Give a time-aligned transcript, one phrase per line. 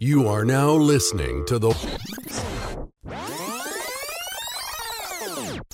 [0.00, 1.70] You are now listening to the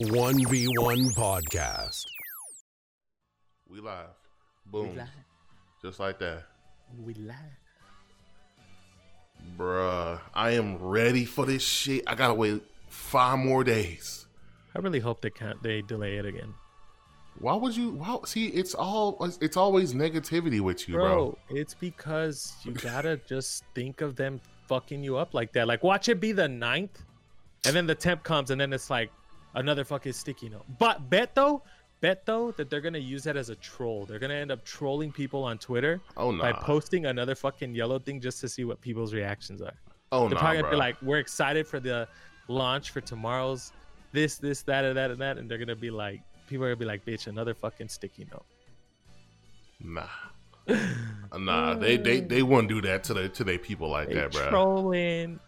[0.01, 2.05] 1v1 podcast.
[3.69, 4.07] We live.
[4.65, 4.89] Boom.
[4.89, 5.09] We live.
[5.83, 6.45] Just like that.
[6.99, 7.35] We live.
[9.59, 12.05] Bruh, I am ready for this shit.
[12.07, 14.27] I gotta wait five more days.
[14.75, 15.63] I really hope they can't.
[15.63, 16.55] They delay it again,
[17.39, 17.91] Why would you?
[17.91, 21.05] Why, see, it's all it's always negativity with you, bro.
[21.05, 21.39] bro.
[21.51, 25.67] It's because you gotta just think of them fucking you up like that.
[25.67, 27.03] Like, watch it be the ninth,
[27.67, 29.11] and then the temp comes, and then it's like
[29.55, 30.65] another fucking sticky note.
[30.79, 31.63] But bet though,
[32.01, 34.07] bet though that they're gonna use that as a troll.
[34.07, 38.21] They're gonna end up trolling people on Twitter Oh by posting another fucking yellow thing
[38.21, 39.75] just to see what people's reactions are.
[40.13, 40.71] oh They're probably bro.
[40.71, 42.09] gonna be like, "We're excited for the
[42.49, 43.73] launch for tomorrow's
[44.13, 46.23] this, this, that, and that, and that," and they're gonna be like,
[46.55, 48.45] people are gonna be like, "Bitch, another fucking sticky note."
[49.81, 50.07] nah,
[51.37, 51.75] nah.
[51.75, 54.51] They they they wouldn't do that to the to their people like They that, bro.
[54.51, 55.41] trolling.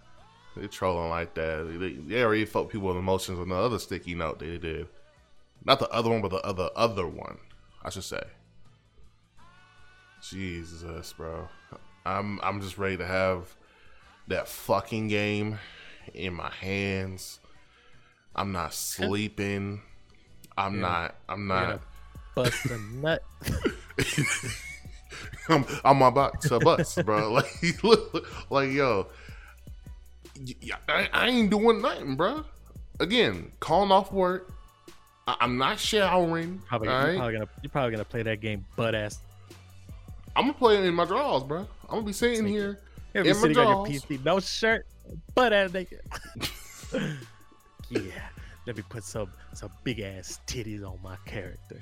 [0.57, 1.79] They trolling like that.
[1.79, 4.89] They, they already fucked people with emotions on the other sticky note they did.
[5.65, 7.39] Not the other one, but the other other one,
[7.85, 8.23] I should say.
[10.29, 11.49] Jesus, bro.
[12.05, 13.55] I'm I'm just ready to have
[14.27, 15.59] that fucking game
[16.15, 17.39] in my hands.
[18.35, 19.83] I'm not sleeping.
[20.59, 20.81] I'm Yeah.
[20.81, 21.15] not.
[21.29, 21.81] I'm You're not.
[22.35, 23.23] bust a nut.
[25.49, 27.33] I'm, I'm about to bust, bro.
[27.33, 29.07] Like, look, like yo,
[30.89, 32.45] I ain't doing nothing, bro.
[33.01, 34.53] Again, calling off work.
[35.29, 36.63] I, I'm not showering.
[36.67, 37.17] Probably, you're right?
[37.17, 39.19] probably gonna, you're probably gonna play that game butt ass.
[40.35, 41.61] I'm gonna play it in my drawers, bro.
[41.61, 42.81] I'm gonna be sitting here.
[43.15, 44.05] You're In be my sitting on your drawers.
[44.05, 44.87] PC, no shirt,
[45.35, 46.01] butt ass naked.
[47.89, 48.01] yeah,
[48.67, 51.81] let me put some some big ass titties on my character.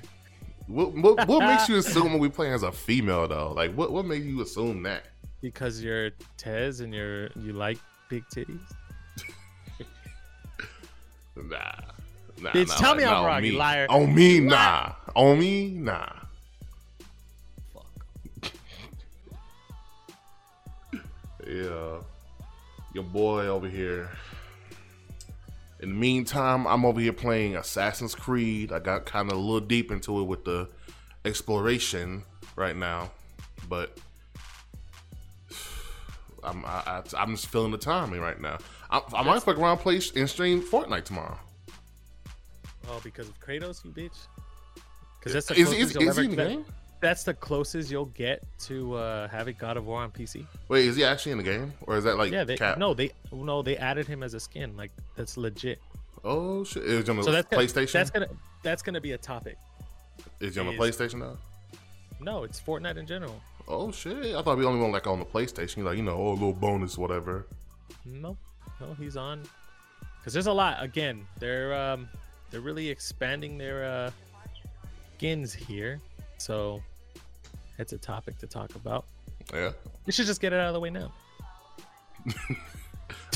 [0.67, 3.53] What, what, what makes you assume when we play as a female though?
[3.53, 5.03] Like, what what makes you assume that?
[5.41, 7.77] Because you're Tez and you're you like
[8.09, 8.59] big titties.
[11.37, 11.59] Nah.
[12.41, 13.57] Nah, Bitch, nah, tell like, me I'm not on wrong, you me.
[13.57, 13.87] liar.
[13.89, 14.93] On me, You nah.
[15.17, 16.05] On me, nah.
[17.73, 17.85] Fuck.
[21.45, 21.99] Yeah.
[22.93, 24.09] Your boy over here.
[25.79, 28.71] In the meantime, I'm over here playing Assassin's Creed.
[28.71, 30.69] I got kind of a little deep into it with the
[31.25, 32.23] exploration
[32.55, 33.11] right now,
[33.67, 33.97] but
[36.43, 38.57] I'm I, I'm just feeling the timing right now.
[38.89, 41.37] I, I might fuck around, play and stream Fortnite tomorrow.
[42.87, 44.27] Oh, because of Kratos, you bitch.
[45.19, 46.65] Because that's the Is, closest is, is he in the game?
[47.05, 50.43] That's the closest you'll get to uh, having God of War on PC.
[50.69, 52.79] Wait, is he actually in the game, or is that like yeah, they cap?
[52.79, 54.75] no, they no, they added him as a skin.
[54.75, 55.79] Like that's legit.
[56.23, 56.83] Oh shit!
[56.83, 57.91] It was on the So that's gonna, PlayStation.
[57.91, 58.27] That's gonna
[58.63, 59.55] that's gonna be a topic.
[60.39, 61.37] is he on the is- PlayStation now?
[62.19, 63.39] No, it's Fortnite in general.
[63.67, 64.35] Oh shit!
[64.35, 66.53] I thought we only went like on the PlayStation, like you know, oh, a little
[66.53, 67.45] bonus, whatever.
[68.03, 68.35] No,
[68.81, 69.43] no, he's on.
[70.19, 70.81] Because there's a lot.
[70.81, 72.09] Again, they're um
[72.49, 74.11] they're really expanding their uh
[75.17, 76.01] skins here,
[76.39, 76.81] so
[77.77, 79.05] it's a topic to talk about.
[79.53, 79.71] Yeah.
[80.05, 81.11] We should just get it out of the way now.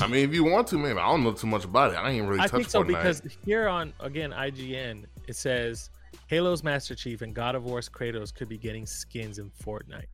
[0.02, 0.98] I mean, if you want to, man.
[0.98, 1.96] I don't know too much about it.
[1.96, 5.90] I ain't really I think so because here on again IGN it says
[6.28, 10.08] Halo's Master Chief and God of War's Kratos could be getting skins in Fortnite.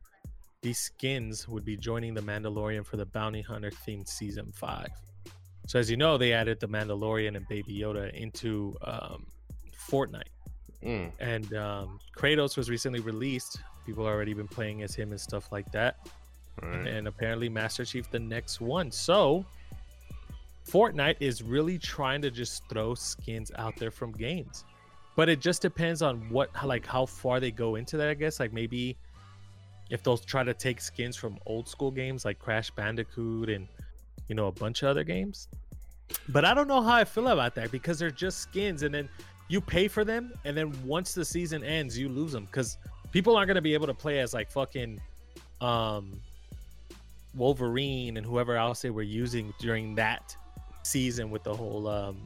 [0.62, 4.88] These skins would be joining the Mandalorian for the Bounty Hunter themed season five.
[5.66, 9.26] So as you know, they added the Mandalorian and Baby Yoda into um,
[9.88, 10.22] Fortnite,
[10.86, 13.58] Mm, and um, Kratos was recently released.
[13.86, 15.96] People already been playing as him and stuff like that
[16.62, 16.86] right.
[16.86, 18.90] and apparently Master Chief the next one.
[18.90, 19.44] So
[20.68, 24.64] Fortnite is really trying to just throw skins out there from games.
[25.14, 28.40] But it just depends on what like how far they go into that, I guess.
[28.40, 28.96] Like maybe
[29.90, 33.66] if they'll try to take skins from old school games like Crash Bandicoot and
[34.28, 35.48] you know a bunch of other games.
[36.28, 39.08] But I don't know how I feel about that because they're just skins and then
[39.48, 42.78] you pay for them and then once the season ends you lose them because
[43.16, 45.00] people aren't going to be able to play as like fucking
[45.62, 46.20] um
[47.34, 50.36] Wolverine and whoever else they were using during that
[50.82, 52.18] season with the whole um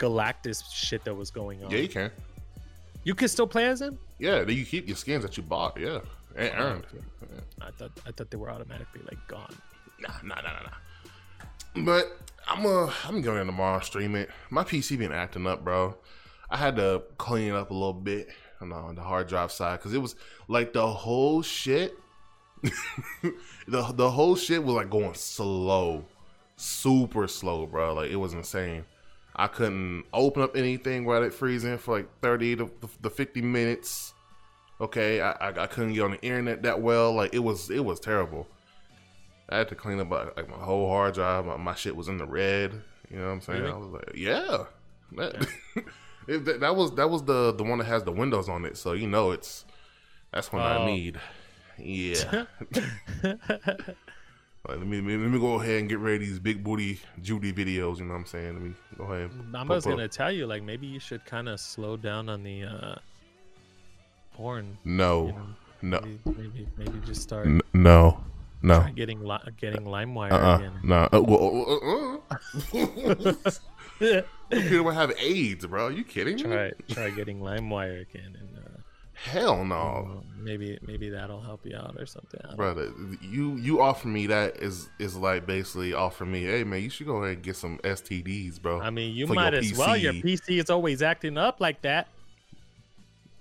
[0.00, 1.70] Galactus shit that was going on.
[1.70, 2.10] Yeah, you can.
[3.04, 3.96] You can still play as him?
[4.18, 5.78] Yeah, then you keep your skins that you bought.
[5.78, 6.00] Yeah,
[6.34, 6.86] and earned.
[7.60, 9.54] I thought I thought they were automatically like gone.
[10.00, 11.84] Nah, nah, nah, nah, nah.
[11.84, 12.18] But
[12.48, 14.30] I'm uh I'm going in tomorrow stream it.
[14.50, 15.96] My PC been acting up, bro.
[16.50, 18.30] I had to clean it up a little bit
[18.60, 20.14] on the, on the hard drive side because it was
[20.48, 21.98] like the whole shit.
[23.68, 26.04] the the whole shit was like going slow,
[26.56, 27.94] super slow, bro.
[27.94, 28.84] Like it was insane.
[29.36, 32.70] I couldn't open up anything without it freezing for like 30 to
[33.00, 34.14] the 50 minutes.
[34.80, 37.12] Okay, I, I I couldn't get on the internet that well.
[37.12, 38.46] Like it was it was terrible.
[39.48, 41.44] I had to clean up like, my whole hard drive.
[41.44, 42.72] My, my shit was in the red.
[43.10, 43.62] You know what I'm saying?
[43.62, 43.72] Really?
[43.72, 44.64] I was like, yeah.
[45.12, 45.46] That,
[46.26, 48.76] it- that, that was that was the the one that has the windows on it.
[48.76, 49.64] So you know it's
[50.32, 50.86] that's what I Oh.
[50.86, 51.20] need.
[51.78, 52.44] Yeah.
[54.66, 57.98] Let me let me go ahead and get ready these big booty Judy videos.
[57.98, 58.54] You know what I'm saying?
[58.54, 59.30] Let me go ahead.
[59.30, 62.42] and I was gonna tell you, like maybe you should kind of slow down on
[62.42, 62.94] the uh,
[64.32, 64.78] porn.
[64.84, 65.46] No, You know,
[65.82, 68.24] no, maybe, maybe maybe just start N- no,
[68.62, 68.80] no.
[68.80, 70.72] try getting li- getting LimeWire Uh-uh, again.
[70.82, 71.08] no.
[71.12, 72.18] Uh, well,
[72.72, 74.22] uh, uh, uh.
[74.54, 75.86] Computer would have AIDS, bro.
[75.86, 76.42] Are you kidding me?
[76.42, 78.74] try try getting LimeWire again, and uh,
[79.14, 82.40] Hell no, maybe maybe that'll help you out or something.
[82.56, 82.92] Brother.
[83.22, 87.06] You you offer me that is is like basically offer me, hey man, you should
[87.06, 88.80] go ahead and get some STDs, bro.
[88.80, 89.96] I mean, you might as well.
[89.96, 90.24] Your PC.
[90.24, 92.08] PC is always acting up like that.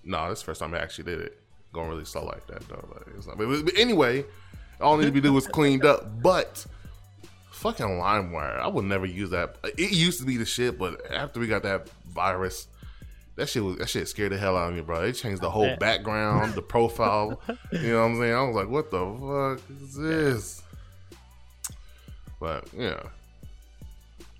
[0.05, 1.39] No, this first time I actually did it.
[1.73, 2.87] Going really slow like that though.
[2.93, 4.23] Like, not, but, but anyway,
[4.79, 6.21] all I need to be do was cleaned up.
[6.21, 6.65] But
[7.63, 9.55] fucking LimeWire, I would never use that.
[9.77, 12.67] It used to be the shit, but after we got that virus,
[13.37, 15.01] that shit was that shit scared the hell out of me, bro.
[15.01, 17.41] They changed the whole background, the profile.
[17.71, 18.33] you know what I'm saying?
[18.33, 20.61] I was like, what the fuck is this?
[22.39, 23.01] But yeah,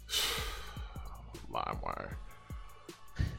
[1.52, 2.10] LimeWire.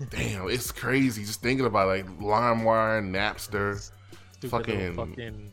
[0.08, 3.90] Damn, it's crazy just thinking about like LimeWire, Napster,
[4.32, 5.52] Stupid Fucking- fucking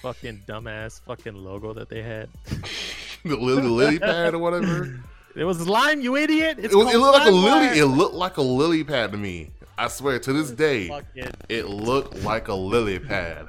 [0.00, 2.28] fucking dumbass fucking logo that they had.
[3.24, 5.00] the lily, lily pad or whatever.
[5.34, 6.58] It was lime, you idiot.
[6.58, 7.78] It's It, was, it looked like a lily.
[7.78, 9.50] It looked like a lily pad to me.
[9.78, 13.48] I swear to this day, Fucking it looked like a lily pad.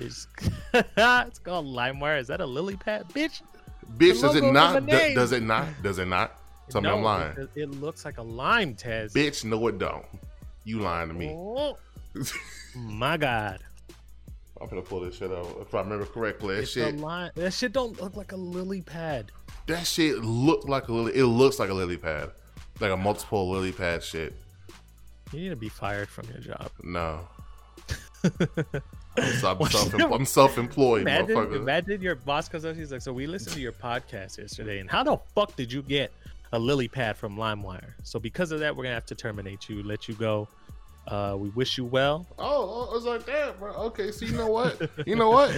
[0.00, 0.26] It's,
[0.72, 2.20] called LimeWire.
[2.20, 3.42] Is that a lily pad, bitch?
[3.96, 4.84] Bitch, does it not?
[4.86, 5.66] does it not?
[5.82, 6.38] Does it not?
[6.68, 7.36] Tell me I'm lying.
[7.36, 9.14] It, it looks like a lime test.
[9.14, 10.04] Bitch, no it don't.
[10.64, 11.28] You lying to me.
[11.28, 11.78] Oh,
[12.74, 13.60] my God.
[14.60, 16.56] I'm gonna pull this shit out if I remember correctly.
[16.56, 17.30] That It's shit, lime.
[17.34, 19.30] That shit don't look like a lily pad.
[19.66, 21.12] that shit looked like a lily.
[21.16, 22.30] It looks like a lily pad,
[22.80, 24.34] like a multiple lily pad shit.
[25.32, 26.70] You need to be fired from your job.
[26.82, 27.20] No.
[29.18, 31.56] I'm, self, I'm self-employed, Imagine, motherfucker.
[31.56, 32.76] imagine your boss comes up.
[32.76, 35.82] He's like, "So we listened to your podcast yesterday, and how the fuck did you
[35.82, 36.12] get
[36.52, 37.92] a lily pad from LimeWire?
[38.02, 40.48] So because of that, we're gonna have to terminate you, let you go.
[41.06, 42.26] Uh, we wish you well.
[42.38, 43.72] Oh, I was like that, bro.
[43.74, 44.90] Okay, so you know what?
[45.06, 45.52] You know what?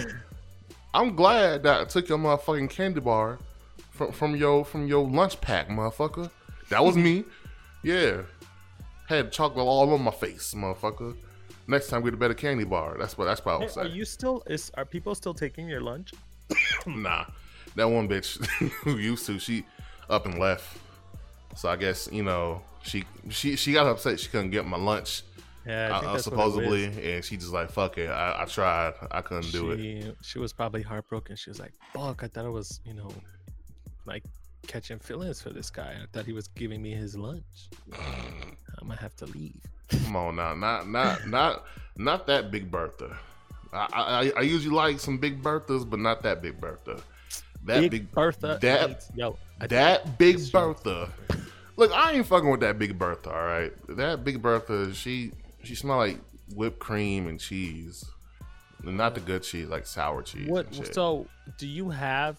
[0.95, 3.39] I'm glad that I took your motherfucking candy bar
[3.91, 6.31] from from your from your lunch pack, motherfucker.
[6.71, 7.25] That was me.
[7.83, 8.23] Yeah,
[9.09, 11.17] had chocolate all on my face, motherfucker.
[11.67, 12.97] Next time, get a better candy bar.
[12.99, 14.43] That's what that's what I Hey, would are you still?
[14.47, 16.13] Is are people still taking your lunch?
[16.87, 17.27] Nah,
[17.77, 18.43] that one bitch
[18.83, 19.65] who used to, she
[20.09, 20.79] up and left.
[21.55, 25.23] So I guess you know she she she got upset she couldn't get my lunch
[25.69, 28.09] Yeah, I uh, think that's what it supposedly, and she just like fuck it.
[28.09, 29.77] I, I tried, I couldn't do it.
[29.77, 31.37] She, she was probably heartbroken.
[31.37, 32.23] She was like, "Fuck!
[32.25, 33.11] I thought it was, you know,
[34.07, 34.25] like
[34.67, 35.95] catching feelings for this guy.
[36.03, 37.45] I thought he was giving me his lunch.
[37.93, 39.61] I'm gonna have to leave."
[39.91, 41.65] Come on now, not not not
[41.99, 43.19] not that Big Bertha.
[43.71, 47.03] I, I I usually like some Big Berthas, but not that Big Bertha.
[47.65, 48.59] That Big, big, Bertha.
[48.63, 51.13] that- yo, I that Big Bertha.
[51.77, 53.31] Look, I ain't fucking with that Big Bertha.
[53.31, 55.33] All right, that Big Bertha, she
[55.63, 56.19] she smell like
[56.55, 58.05] whipped cream and cheese,
[58.83, 60.49] not the good cheese, like sour cheese.
[60.49, 60.73] What?
[60.95, 61.27] So,
[61.59, 62.37] do you have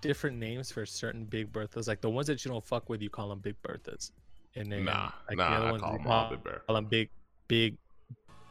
[0.00, 1.88] different names for certain Big Berthas?
[1.88, 4.12] Like the ones that you don't fuck with, you call them Big Berthas,
[4.56, 6.60] and then Nah, like nah, the other I ones call them all Big Bertha.
[6.66, 7.10] call them Big,
[7.48, 7.76] Big,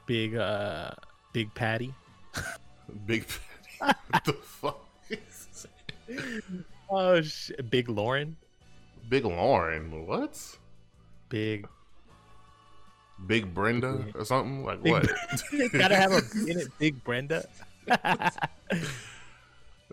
[0.06, 0.92] Big, uh,
[1.34, 1.94] Big Patty.
[3.06, 3.26] Big
[3.80, 4.80] what the fuck?
[6.90, 8.38] Oh, sh- Big Lauren.
[9.10, 10.58] Big Lauren, what?
[11.30, 11.68] Big.
[13.26, 15.10] Big Brenda or something like Big- what?
[15.72, 16.68] Gotta have a in it.
[16.80, 17.46] Big Brenda.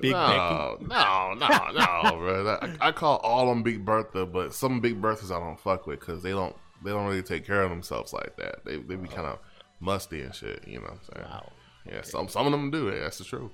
[0.00, 2.58] Big no, no, no, no, bro.
[2.60, 6.00] I, I call all them Big Bertha, but some Big Berthas I don't fuck with
[6.00, 8.64] because they don't they don't really take care of themselves like that.
[8.64, 9.38] They they be kind of
[9.78, 10.66] musty and shit.
[10.66, 11.28] You know what I'm saying?
[11.30, 11.52] Wow.
[11.86, 13.00] Yeah, some some of them do it.
[13.00, 13.52] That's the truth.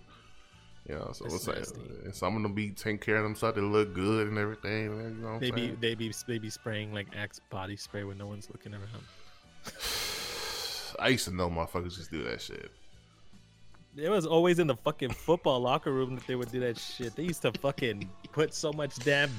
[0.88, 2.14] You know, so what's that?
[2.14, 3.56] Some of them be taking care of themselves.
[3.56, 4.84] They look good and everything.
[4.84, 5.76] You know They be saying?
[5.80, 9.04] they be they be spraying like Axe body spray when no one's looking around.
[10.98, 12.70] I used to know motherfuckers just do that shit.
[13.96, 17.16] It was always in the fucking football locker room that they would do that shit.
[17.16, 19.30] They used to fucking put so much damn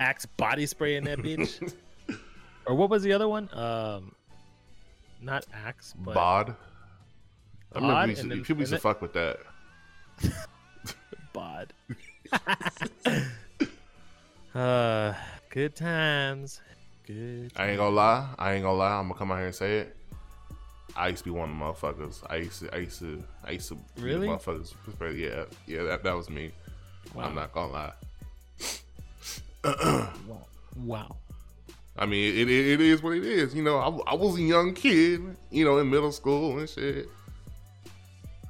[0.00, 1.74] Axe body spray in that bitch.
[2.66, 3.48] or what was the other one?
[3.52, 4.12] Um,
[5.20, 6.56] not Axe, but Bod.
[7.72, 9.38] I remember Bod, used to, then- people used to fuck with that.
[11.32, 11.72] bod.
[14.54, 15.14] uh,
[15.50, 16.60] good times.
[17.08, 17.52] Good.
[17.56, 18.28] I ain't gonna lie.
[18.38, 18.98] I ain't gonna lie.
[18.98, 19.96] I'm gonna come out here and say it.
[20.94, 22.22] I used to be one of the motherfuckers.
[22.28, 24.28] I used to, I used to, I used to Really?
[24.28, 24.74] motherfuckers.
[25.18, 26.52] Yeah, yeah, that, that was me.
[27.14, 27.24] Wow.
[27.24, 27.92] I'm not gonna lie.
[29.64, 30.46] Wow.
[30.76, 31.16] Wow.
[31.96, 33.54] I mean, it, it, it is what it is.
[33.54, 37.08] You know, I, I was a young kid, you know, in middle school and shit.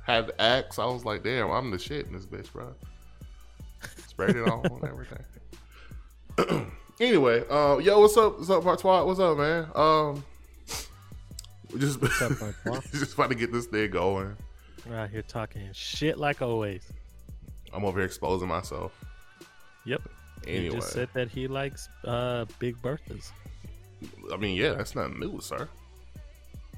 [0.04, 0.80] Had the axe.
[0.80, 2.74] I was like, damn, I'm the shit in this bitch, bro.
[4.08, 4.84] Sprayed it on and
[6.38, 6.66] everything.
[7.00, 8.38] anyway, uh, yo, what's up?
[8.38, 9.04] What's up, Bartois?
[9.06, 9.68] What's up, man?
[9.74, 10.24] Um,
[11.72, 12.32] we just, up,
[12.92, 14.34] just about to get this thing going.
[14.88, 16.82] We're out here talking shit like always.
[17.72, 18.92] I'm over here exposing myself.
[19.84, 20.02] Yep.
[20.46, 23.30] He Anyway, just said that he likes uh, Big Berthas.
[24.32, 25.68] I mean, yeah, that's not new, sir.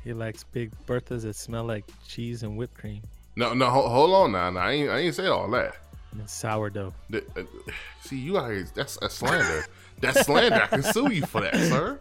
[0.02, 3.02] He likes Big Berthas that smell like cheese and whipped cream
[3.36, 4.50] No, no, ho- hold on now.
[4.50, 5.76] now I ain't, I ain't say all that.
[6.12, 6.94] and sourdough.
[7.12, 7.42] Th- uh,
[8.02, 9.64] See, you guys, that's a slander.
[10.00, 10.62] That's slander.
[10.62, 11.98] I can sue you for that, sir.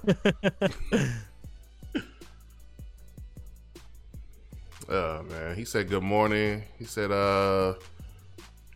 [4.90, 6.64] Oh man, he said good morning.
[6.78, 7.76] He said, "Uh,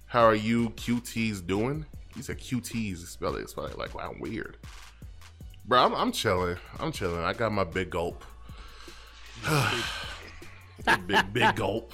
[0.08, 2.98] how are you, QTs doing?" He said QTs.
[3.08, 3.50] Spell it.
[3.50, 4.58] Spell it like wow, weird.
[5.66, 6.58] Bro, I'm, I'm chilling.
[6.80, 7.24] I'm chilling.
[7.24, 8.24] I got my big gulp.
[11.08, 11.94] big big gulp.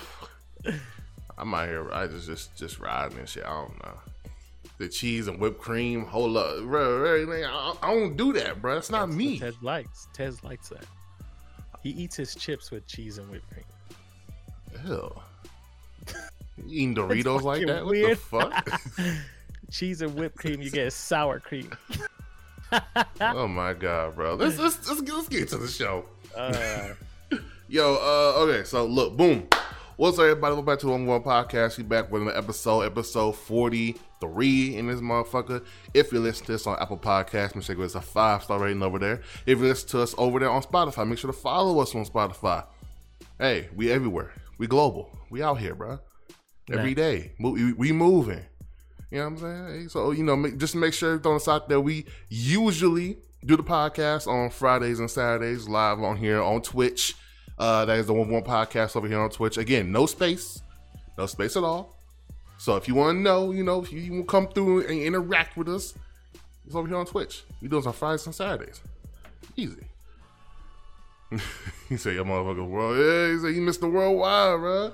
[1.37, 1.91] I'm out here.
[1.91, 3.45] I just just just riding and shit.
[3.45, 3.97] I don't know.
[4.79, 6.05] The cheese and whipped cream.
[6.05, 8.75] Hold up, I, I don't do that, bro.
[8.75, 9.37] That's not That's me.
[9.39, 10.07] Ted likes.
[10.13, 10.85] Ted likes that.
[11.83, 13.65] He eats his chips with cheese and whipped cream.
[14.87, 15.21] Ew.
[16.67, 17.85] Eating Doritos like that?
[17.85, 18.81] What the fuck?
[19.71, 21.71] Cheese and whipped cream, you get sour cream.
[23.21, 24.35] oh my god, bro.
[24.35, 26.05] Let's let's let's get, let's get to the show.
[26.35, 26.93] Uh,
[27.67, 29.47] Yo, uh, okay, so look, boom.
[29.99, 30.53] What's up, everybody?
[30.53, 31.77] Welcome back to the One One Podcast.
[31.77, 35.65] We back with an episode, episode forty three in this motherfucker.
[35.93, 38.41] If you listen to us on Apple Podcasts, make sure you give us a five
[38.41, 39.19] star rating over there.
[39.45, 42.05] If you listen to us over there on Spotify, make sure to follow us on
[42.05, 42.65] Spotify.
[43.37, 44.31] Hey, we everywhere.
[44.57, 45.11] We global.
[45.29, 45.99] We out here, bro.
[46.71, 48.45] Every day, we, we moving.
[49.11, 49.89] You know what I'm saying?
[49.89, 51.81] So you know, make, just make sure throwing us out there.
[51.81, 57.15] We usually do the podcast on Fridays and Saturdays live on here on Twitch.
[57.59, 59.57] Uh, that is the one one podcast over here on Twitch.
[59.57, 60.61] Again, no space,
[61.17, 61.97] no space at all.
[62.57, 65.57] So if you want to know, you know, if you, you come through and interact
[65.57, 65.93] with us,
[66.65, 67.43] it's over here on Twitch.
[67.61, 68.81] We do this on Fridays and Saturdays.
[69.57, 69.87] Easy.
[71.89, 74.93] he said, "Your motherfucker world." Yeah, he said, "You missed the worldwide, bro.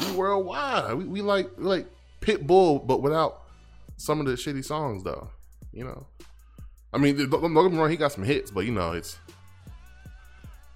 [0.00, 0.94] We worldwide.
[0.94, 1.86] We, we like we like
[2.20, 3.42] Pitbull, but without
[3.96, 5.30] some of the shitty songs, though.
[5.72, 6.06] You know.
[6.92, 7.90] I mean, don't get me wrong.
[7.90, 9.16] He got some hits, but you know, it's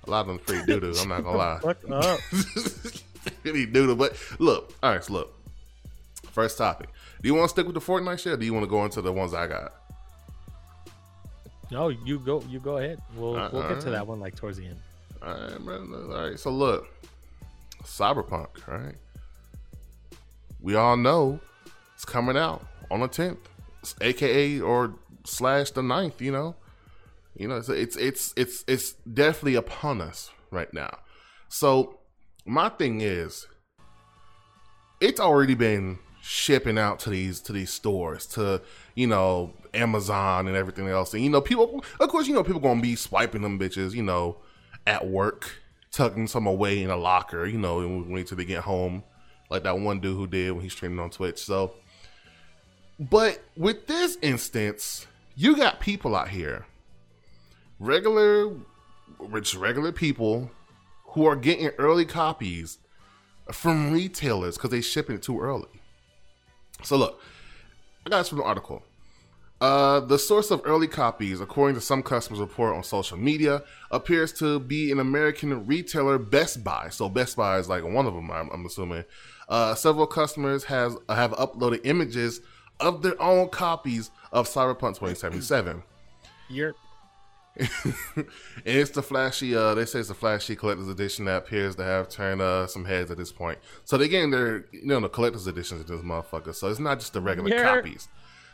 [0.06, 0.94] a lot of them pretty doo doo.
[1.00, 1.58] I'm not gonna lie.
[1.60, 2.20] fuck up.
[3.42, 3.96] pretty doo doo.
[3.96, 5.02] But look, all right.
[5.04, 5.34] So look,
[6.32, 6.88] first topic.
[7.22, 8.84] Do you want to stick with the Fortnite shit, or do you want to go
[8.84, 9.72] into the ones I got?
[11.70, 12.42] No, you go.
[12.48, 13.00] You go ahead.
[13.16, 14.76] We'll Uh, we'll get to that one like towards the end.
[15.22, 15.92] All right, man.
[15.94, 16.38] All right.
[16.38, 16.86] So look,
[17.82, 18.66] Cyberpunk.
[18.66, 18.94] Right.
[20.60, 21.40] We all know
[21.94, 23.38] it's coming out on the tenth,
[24.00, 24.94] aka or
[25.24, 26.54] slash the 9th, You know,
[27.36, 30.98] you know, it's it's it's it's it's definitely upon us right now.
[31.48, 31.98] So
[32.44, 33.46] my thing is,
[35.00, 38.60] it's already been shipping out to these to these stores to
[38.94, 41.84] you know Amazon and everything else, and you know people.
[42.00, 43.92] Of course, you know people gonna be swiping them bitches.
[43.92, 44.38] You know,
[44.86, 45.60] at work,
[45.92, 47.44] tucking some away in a locker.
[47.44, 49.04] You know, and wait till they get home,
[49.50, 51.38] like that one dude who did when he's streaming on Twitch.
[51.38, 51.74] So,
[52.98, 56.64] but with this instance, you got people out here,
[57.78, 58.52] regular,
[59.18, 60.50] rich regular people,
[61.08, 62.78] who are getting early copies
[63.52, 65.68] from retailers because they shipping it too early.
[66.82, 67.20] So look,
[68.04, 68.82] I got this from an article.
[69.58, 74.30] Uh, the source of early copies, according to some customers' report on social media, appears
[74.34, 76.90] to be an American retailer, Best Buy.
[76.90, 79.04] So Best Buy is like one of them, I'm, I'm assuming.
[79.48, 82.40] Uh, several customers has have uploaded images
[82.80, 85.82] of their own copies of Cyberpunk 2077.
[86.50, 86.74] You're
[88.64, 89.54] it's the flashy.
[89.54, 92.84] Uh, they say it's the flashy collector's edition that appears to have turned uh, some
[92.84, 93.58] heads at this point.
[93.84, 96.54] So they're getting their, you know, the collector's editions of this motherfucker.
[96.54, 97.76] So it's not just the regular Yeah.
[97.76, 98.08] copies.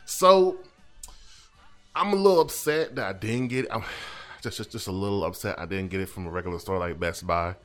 [0.05, 0.57] So
[1.95, 3.71] I'm a little upset that I didn't get it.
[3.71, 3.83] I'm
[4.41, 6.99] just, just just a little upset I didn't get it from a regular store like
[6.99, 7.55] Best Buy.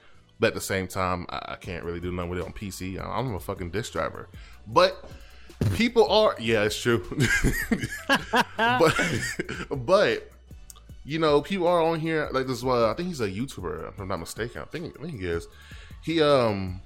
[0.40, 3.00] But at the same time, I, I can't really do nothing with it on PC.
[3.04, 4.28] I'm a fucking disc driver.
[4.68, 5.04] But
[5.74, 7.04] people are, yeah, it's true.
[8.56, 8.94] but
[9.70, 10.30] but
[11.08, 12.62] you know, people are on here like this.
[12.62, 14.60] Well, I think he's a YouTuber, if I'm not mistaken.
[14.60, 15.48] I think, I think he is.
[16.04, 16.80] He um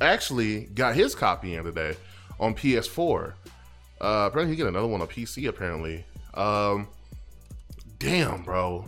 [0.00, 1.96] actually got his copy in today
[2.40, 3.34] on PS4.
[4.00, 5.48] Uh, apparently, he get another one on PC.
[5.48, 6.04] Apparently,
[6.34, 6.88] um,
[8.00, 8.84] damn, bro.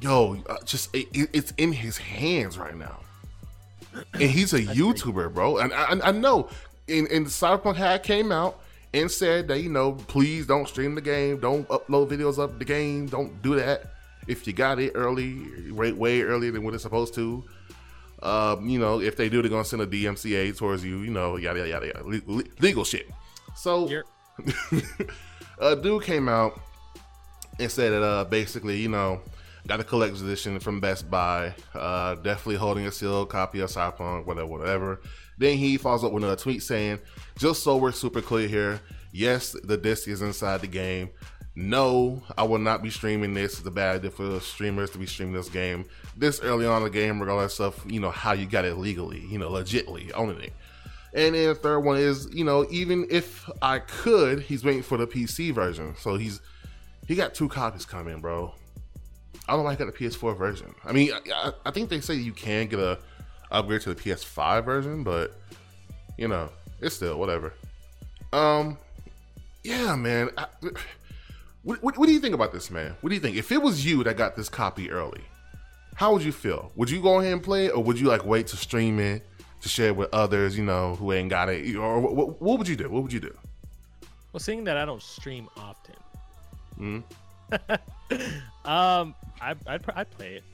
[0.00, 3.00] yo, uh, just it, it- it's in his hands right now,
[4.14, 5.58] and he's a YouTuber, bro.
[5.58, 6.48] And I, I know,
[6.86, 8.60] in in Cyberpunk had came out
[8.94, 12.64] and said that you know, please don't stream the game, don't upload videos of the
[12.64, 13.92] game, don't do that.
[14.26, 17.44] If you got it early, way way earlier than what it's supposed to,
[18.22, 21.36] um, you know, if they do, they're gonna send a DMCA towards you, you know,
[21.36, 23.08] yada yada yada, le- le- legal shit.
[23.56, 23.90] So
[25.58, 26.60] a dude came out
[27.58, 29.20] and said that uh, basically, you know,
[29.66, 34.26] got a collector's edition from Best Buy, uh, definitely holding a sealed copy of Cyberpunk,
[34.26, 35.00] whatever, whatever.
[35.38, 36.98] Then he follows up with another tweet saying,
[37.38, 38.80] "Just so we're super clear here,
[39.12, 41.10] yes, the disc is inside the game."
[41.54, 43.58] No, I will not be streaming this.
[43.58, 46.84] It's a bad idea for streamers to be streaming this game this early on in
[46.84, 50.40] the game, regardless of you know how you got it legally, you know, legitly owning
[50.40, 50.52] it.
[51.14, 54.98] And then the third one is, you know, even if I could, he's waiting for
[54.98, 55.94] the PC version.
[55.98, 56.40] So he's
[57.08, 58.54] he got two copies coming, bro.
[59.48, 60.74] I don't like got the PS4 version.
[60.84, 62.98] I mean, I, I think they say you can get a
[63.50, 65.34] upgrade to the PS5 version, but
[66.16, 66.48] you know,
[66.80, 67.52] it's still whatever.
[68.32, 68.76] Um,
[69.64, 70.30] yeah, man.
[70.36, 70.46] I,
[71.62, 72.94] what, what, what do you think about this, man?
[73.00, 73.36] What do you think?
[73.36, 75.20] If it was you that got this copy early,
[75.94, 76.72] how would you feel?
[76.76, 79.26] Would you go ahead and play it, or would you like wait to stream it
[79.60, 81.74] to share it with others, you know, who ain't got it?
[81.76, 82.88] Or what, what, would you do?
[82.88, 83.36] What would you do?
[84.32, 85.94] well, seeing that I don't stream often,
[86.78, 87.02] Mhm.
[88.64, 90.44] um, I I'd, I'd play it,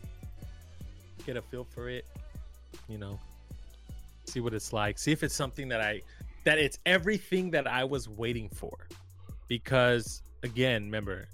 [1.26, 2.06] get a feel for it,
[2.88, 3.18] you know,
[4.24, 6.02] see what it's like, see if it's something that I
[6.44, 8.86] that it's everything that I was waiting for,
[9.48, 11.26] because again, remember,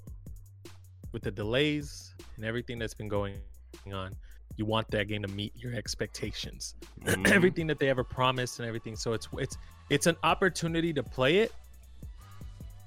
[1.12, 3.34] with the delays and everything that's been going
[3.92, 4.14] on,
[4.56, 7.26] you want that game to meet your expectations, Mhm.
[7.32, 8.94] everything that they ever promised and everything.
[8.96, 9.56] So it's it's
[9.88, 11.52] it's an opportunity to play it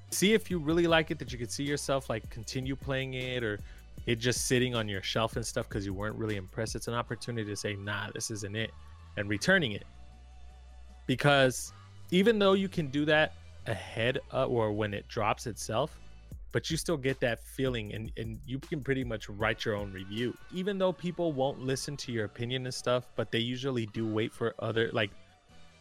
[0.10, 3.44] see if you really like it that you could see yourself like continue playing it
[3.44, 3.60] or
[4.06, 6.76] it just sitting on your shelf and stuff because you weren't really impressed.
[6.76, 8.72] It's an opportunity to say nah this isn't it
[9.18, 9.86] and returning it.
[11.08, 11.74] Because
[12.12, 13.34] even though you can do that
[13.68, 15.98] ahead of, or when it drops itself
[16.52, 19.92] but you still get that feeling and, and you can pretty much write your own
[19.92, 20.38] review.
[20.54, 24.32] Even though people won't listen to your opinion and stuff but they usually do wait
[24.32, 25.10] for other like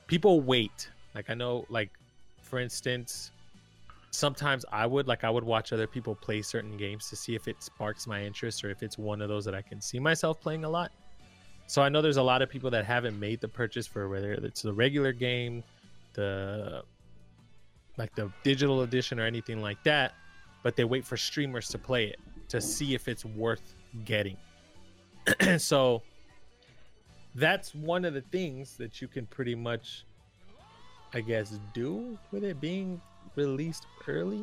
[0.06, 0.88] people wait.
[1.14, 1.90] Like i know like
[2.40, 3.31] for instance
[4.12, 7.48] sometimes I would like I would watch other people play certain games to see if
[7.48, 10.40] it sparks my interest or if it's one of those that I can see myself
[10.40, 10.92] playing a lot.
[11.66, 14.32] So I know there's a lot of people that haven't made the purchase for whether
[14.32, 15.64] it's the regular game,
[16.12, 16.82] the
[17.96, 20.12] like the digital edition or anything like that,
[20.62, 24.36] but they wait for streamers to play it to see if it's worth getting.
[25.58, 26.02] so
[27.34, 30.04] that's one of the things that you can pretty much
[31.14, 33.00] I guess do with it being
[33.36, 34.42] released early?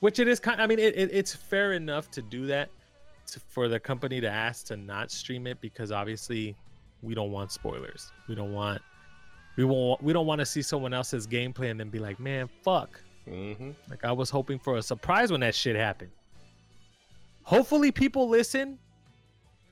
[0.00, 2.68] Which it is kind i mean it, it, it's fair enough to do that
[3.28, 6.56] to, for the company to ask to not stream it because obviously
[7.04, 8.10] we don't want spoilers.
[8.28, 8.82] We don't want
[9.56, 12.48] we won't we don't want to see someone else's gameplay and then be like man
[12.62, 13.00] fuck.
[13.26, 13.70] Mm-hmm.
[13.88, 16.10] like i was hoping for a surprise when that shit happened.
[17.42, 18.78] Hopefully people listen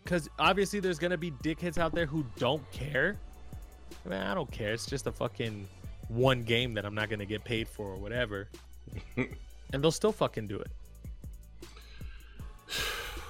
[0.03, 3.17] because obviously there's gonna be dickheads out there who don't care.
[4.07, 4.73] Man i don't care.
[4.73, 5.69] It's just a fucking
[6.15, 8.49] one game that i'm not gonna get paid for or whatever
[9.17, 10.71] and they'll still fucking do it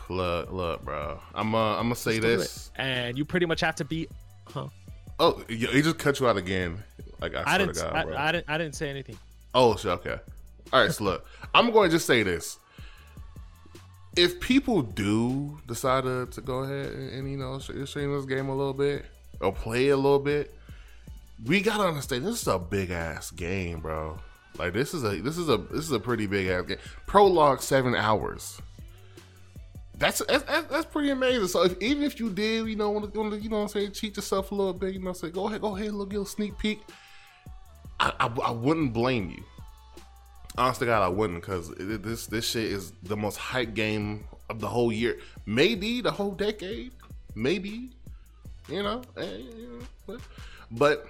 [0.09, 1.19] Look, look, bro.
[1.35, 2.71] I'm uh, I'm gonna say do this.
[2.77, 4.09] and you pretty much have to be
[4.47, 4.69] huh
[5.19, 6.83] Oh, he he just cut you out again.
[7.21, 8.29] Like I, i swear didn't to God, I.
[8.29, 9.17] I didn't i didn't say anything
[9.55, 10.19] Oh, shit, okay.
[10.73, 12.59] All right, so look, I'm going to just say this.
[14.17, 18.49] If people do decide to, to go ahead and, and, you know stream this game
[18.49, 19.07] a little bit
[19.41, 20.55] or play a little bit,
[21.45, 24.19] we gotta understand this is a big ass game, bro.
[24.59, 26.79] Like this is a this is a this is a pretty big ass game.
[27.07, 28.61] Prologue seven hours.
[29.99, 31.49] That's that's, that's pretty amazing.
[31.49, 33.93] So if, even if you did, you know, want to, you know, what I'm saying,
[33.93, 36.59] cheat yourself a little bit, you know, say go ahead, go ahead, look, a sneak
[36.59, 36.81] peek.
[38.01, 39.45] I, I, I wouldn't blame you.
[40.59, 44.61] Honest to God, I wouldn't because this this shit is the most hype game of
[44.61, 46.93] the whole year, maybe the whole decade,
[47.35, 47.91] maybe.
[48.69, 50.19] You know, eh, you know,
[50.73, 51.07] but,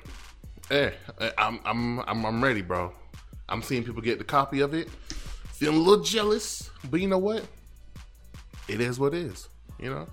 [0.70, 2.92] eh, eh, I'm I'm I'm I'm ready, bro.
[3.48, 4.88] I'm seeing people get the copy of it,
[5.52, 7.44] feeling a little jealous, but you know what?
[8.68, 9.48] It is what it is.
[9.78, 10.06] You know.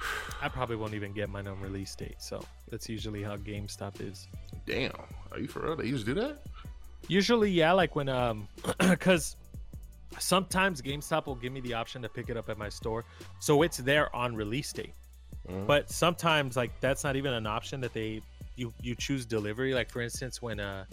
[0.42, 4.28] i probably won't even get mine on release date so that's usually how gamestop is
[4.68, 4.92] Damn,
[5.32, 5.76] are you for real?
[5.76, 6.42] They used to do that?
[7.08, 9.36] Usually, yeah, like when um, because
[10.18, 13.06] sometimes GameStop will give me the option to pick it up at my store,
[13.40, 14.92] so it's there on release date.
[15.48, 15.66] Mhm.
[15.66, 18.20] But sometimes, like that's not even an option that they
[18.58, 19.72] you you choose delivery.
[19.72, 20.84] Like for instance, when uh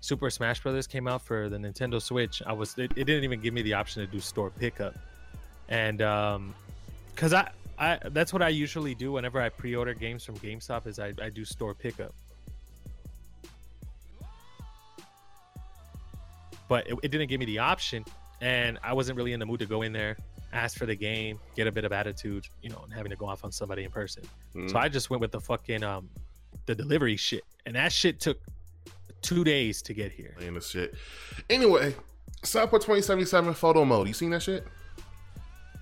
[0.00, 3.40] Super Smash Brothers came out for the Nintendo Switch, I was it, it didn't even
[3.40, 4.96] give me the option to do store pickup,
[5.68, 6.54] and um,
[7.14, 10.98] because I, I that's what I usually do whenever I pre-order games from GameStop is
[10.98, 12.12] I, I do store pickup.
[16.68, 18.04] But it, it didn't give me the option,
[18.40, 20.16] and I wasn't really in the mood to go in there,
[20.52, 23.26] ask for the game, get a bit of attitude, you know, and having to go
[23.26, 24.24] off on somebody in person.
[24.56, 24.68] Mm.
[24.68, 26.08] So I just went with the fucking um
[26.66, 28.38] the delivery shit, and that shit took
[29.22, 30.34] two days to get here.
[30.36, 30.94] Playing this shit.
[31.50, 31.94] Anyway,
[32.42, 34.08] Cyberpunk 2077 photo mode.
[34.08, 34.66] You seen that shit?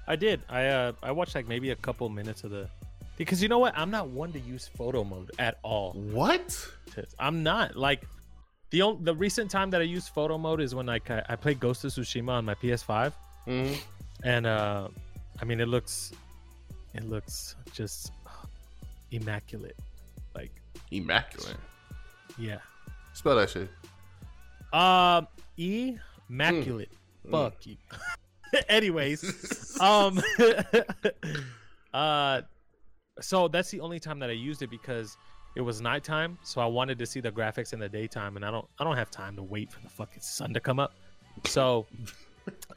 [0.07, 0.41] I did.
[0.49, 2.69] I uh I watched like maybe a couple minutes of the
[3.17, 3.77] because you know what?
[3.77, 5.93] I'm not one to use photo mode at all.
[5.93, 6.57] What?
[7.19, 8.03] I'm not like
[8.71, 11.37] the only the recent time that I used photo mode is when like I, I
[11.37, 13.13] played Ghost of Tsushima on my PS5,
[13.47, 13.77] Mm.
[14.25, 14.89] and uh
[15.41, 16.13] I mean it looks
[16.95, 18.13] it looks just
[19.13, 19.77] immaculate.
[20.91, 21.57] Immaculate.
[22.39, 22.59] yeah.
[23.13, 23.69] Spell that shit.
[24.73, 25.27] Um,
[25.57, 25.97] E
[26.29, 26.91] immaculate.
[27.27, 27.31] Mm.
[27.31, 27.77] Fuck you.
[28.69, 30.21] Anyways, um,
[31.95, 32.43] uh,
[33.21, 35.17] so that's the only time that I used it because
[35.57, 36.39] it was nighttime.
[36.43, 38.97] So I wanted to see the graphics in the daytime, and I don't, I don't
[38.97, 40.95] have time to wait for the fucking sun to come up.
[41.45, 41.87] So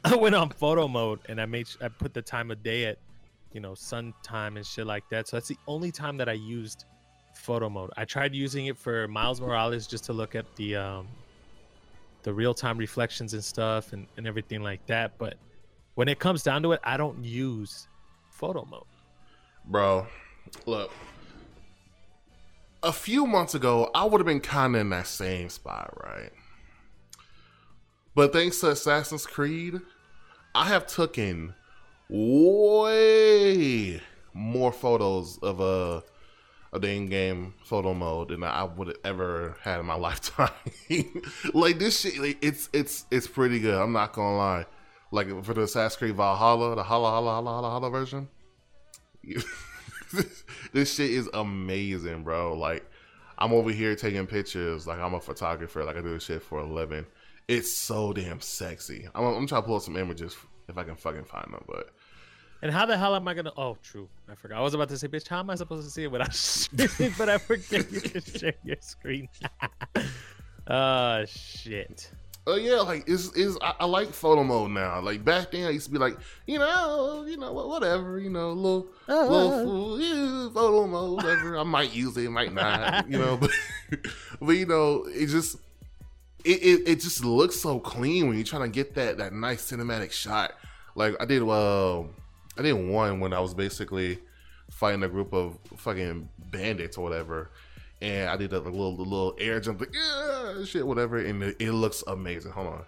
[0.04, 2.98] I went on photo mode and I made, I put the time of day at,
[3.52, 5.28] you know, sun time and shit like that.
[5.28, 6.84] So that's the only time that I used
[7.44, 7.90] photo mode.
[7.96, 11.08] I tried using it for Miles Morales just to look at the um
[12.22, 15.12] the real time reflections and stuff and, and everything like that.
[15.18, 15.34] But
[15.94, 17.86] when it comes down to it, I don't use
[18.30, 18.84] photo mode.
[19.66, 20.06] Bro,
[20.64, 20.90] look.
[22.82, 26.32] A few months ago, I would have been kind of in that same spot, right?
[28.14, 29.80] But thanks to Assassin's Creed,
[30.54, 31.54] I have taken
[32.08, 34.00] way
[34.32, 36.02] more photos of a
[36.74, 40.50] of the in-game photo mode than I would have ever had in my lifetime.
[41.54, 43.80] like this shit, like, it's it's it's pretty good.
[43.80, 44.66] I'm not gonna lie.
[45.12, 48.28] Like for the Assassin's Creed Valhalla, the Holla Holla Holla Holla Holla version,
[50.72, 52.58] this shit is amazing, bro.
[52.58, 52.84] Like
[53.38, 54.88] I'm over here taking pictures.
[54.88, 55.84] Like I'm a photographer.
[55.84, 57.06] Like I do this shit for a living.
[57.46, 59.06] It's so damn sexy.
[59.14, 60.36] I'm, I'm trying to pull up some images
[60.68, 61.90] if I can fucking find them, but.
[62.64, 63.52] And how the hell am I gonna?
[63.58, 64.08] Oh, true.
[64.26, 64.56] I forgot.
[64.56, 65.28] I was about to say, bitch.
[65.28, 66.30] How am I supposed to see it without
[67.18, 69.28] but I forget you can share your screen.
[70.66, 72.10] oh shit.
[72.46, 74.98] Oh yeah, like it's is I, I like photo mode now.
[75.02, 78.52] Like back then, I used to be like, you know, you know, whatever, you know,
[78.52, 79.26] little uh, uh.
[79.26, 81.58] little fool, yeah, photo mode, whatever.
[81.58, 83.50] I might use it, might not, you know, but
[84.40, 85.56] but you know, it just
[86.46, 89.70] it, it it just looks so clean when you're trying to get that that nice
[89.70, 90.54] cinematic shot.
[90.94, 92.04] Like I did, uh,
[92.56, 94.18] I did one when I was basically
[94.70, 97.50] fighting a group of fucking bandits or whatever,
[98.00, 101.72] and I did a little little air jump, like yeah, shit, whatever, and it, it
[101.72, 102.52] looks amazing.
[102.52, 102.84] Hold on,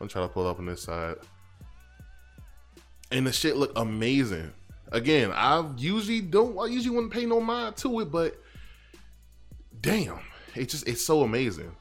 [0.00, 1.16] I'm trying to pull up on this side,
[3.10, 4.52] and the shit look amazing.
[4.92, 8.40] Again, I usually don't, I usually wouldn't pay no mind to it, but
[9.80, 10.20] damn,
[10.54, 11.74] it just it's so amazing,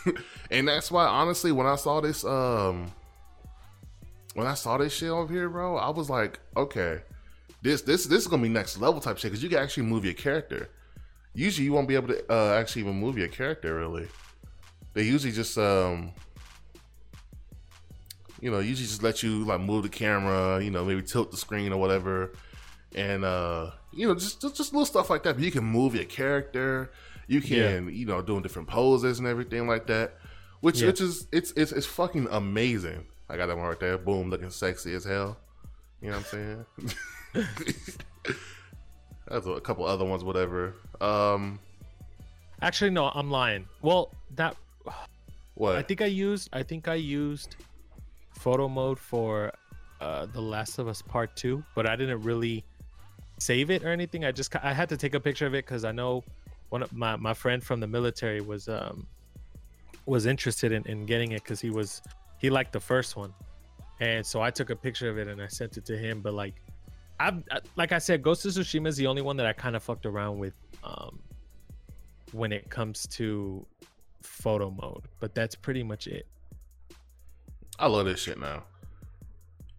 [0.50, 2.92] and that's why honestly, when I saw this, um,
[4.34, 7.00] when I saw this shit over here, bro, I was like, okay,
[7.62, 10.04] this this this is gonna be next level type shit because you can actually move
[10.04, 10.68] your character.
[11.34, 13.74] Usually, you won't be able to uh, actually even move your character.
[13.76, 14.08] Really,
[14.94, 16.12] they usually just um,
[18.40, 21.36] you know, usually just let you like move the camera, you know, maybe tilt the
[21.36, 22.32] screen or whatever,
[22.94, 25.34] and uh, you know, just just, just little stuff like that.
[25.36, 26.90] But you can move your character.
[27.28, 30.18] You can, you know, doing different poses and everything like that,
[30.60, 30.88] which Yeah.
[30.88, 33.06] which is it's it's it's fucking amazing.
[33.32, 33.96] I got that one right there.
[33.96, 35.38] Boom, looking sexy as hell.
[36.02, 36.64] You know what I'm
[37.34, 37.46] saying?
[39.26, 40.74] That's a couple other ones, whatever.
[41.00, 41.58] Um,
[42.60, 43.66] Actually, no, I'm lying.
[43.80, 44.54] Well, that
[45.54, 45.76] what?
[45.76, 46.50] I think I used.
[46.52, 47.56] I think I used
[48.38, 49.50] photo mode for
[50.02, 52.62] uh, The Last of Us Part Two, but I didn't really
[53.38, 54.26] save it or anything.
[54.26, 56.22] I just I had to take a picture of it because I know
[56.68, 59.06] one of my my friend from the military was um
[60.04, 62.02] was interested in, in getting it because he was
[62.42, 63.32] he liked the first one,
[64.00, 66.20] and so I took a picture of it and I sent it to him.
[66.20, 66.56] But like,
[67.18, 67.42] I've
[67.76, 70.04] like I said, Ghost of Tsushima is the only one that I kind of fucked
[70.04, 71.20] around with um
[72.32, 73.64] when it comes to
[74.22, 76.26] photo mode, but that's pretty much it.
[77.78, 78.64] I love this shit now.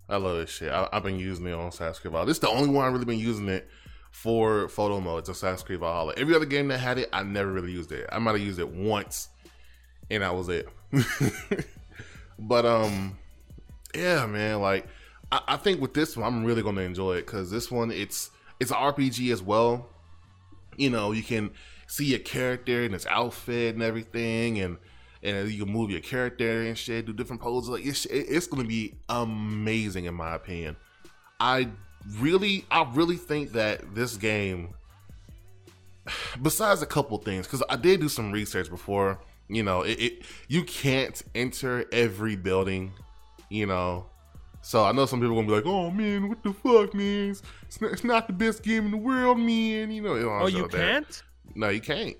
[0.07, 0.71] I love this shit.
[0.71, 2.25] I, I've been using it on Valhalla.
[2.25, 3.67] This is the only one I've really been using it
[4.11, 5.19] for photo mode.
[5.19, 6.13] It's Assassin's Creed Valhalla.
[6.15, 8.07] Every other game that had it, I never really used it.
[8.11, 9.29] I might have used it once,
[10.09, 10.69] and that was it.
[12.39, 13.17] but um,
[13.95, 14.61] yeah, man.
[14.61, 14.87] Like,
[15.31, 18.31] I, I think with this one, I'm really gonna enjoy it because this one, it's
[18.59, 19.89] it's an RPG as well.
[20.77, 21.51] You know, you can
[21.87, 24.77] see your character and his outfit and everything, and
[25.21, 27.69] and you can move your character and shit, do different poses.
[27.69, 30.75] Like it's, it's gonna be amazing in my opinion.
[31.39, 31.69] I
[32.19, 34.73] really, I really think that this game,
[36.41, 39.19] besides a couple things, because I did do some research before.
[39.49, 42.93] You know, it, it you can't enter every building.
[43.49, 44.05] You know,
[44.61, 47.35] so I know some people gonna be like, "Oh man, what the fuck, man?
[47.63, 50.67] It's not, it's not the best game in the world, man." You know, oh, you
[50.67, 51.21] can't.
[51.53, 52.15] No, you can't.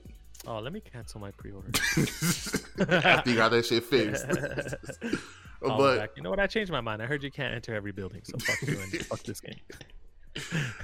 [0.45, 1.69] Oh, let me cancel my pre-order.
[3.05, 4.25] After you got that shit fixed.
[5.65, 6.09] Oh, but back.
[6.17, 6.41] you know what?
[6.41, 7.01] I changed my mind.
[7.01, 9.55] I heard you can't enter every building, so fuck you and fuck this game.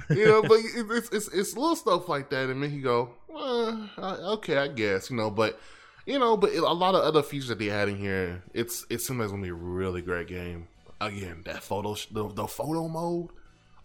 [0.08, 3.90] you know, but it's, it's it's little stuff like that, and then you go, well,
[3.98, 5.60] okay, I guess, you know, but
[6.06, 9.00] you know, but a lot of other features that they had in here, it's it
[9.00, 10.68] seems like it's gonna be a really great game.
[11.00, 13.30] Again, that photo, the, the photo mode,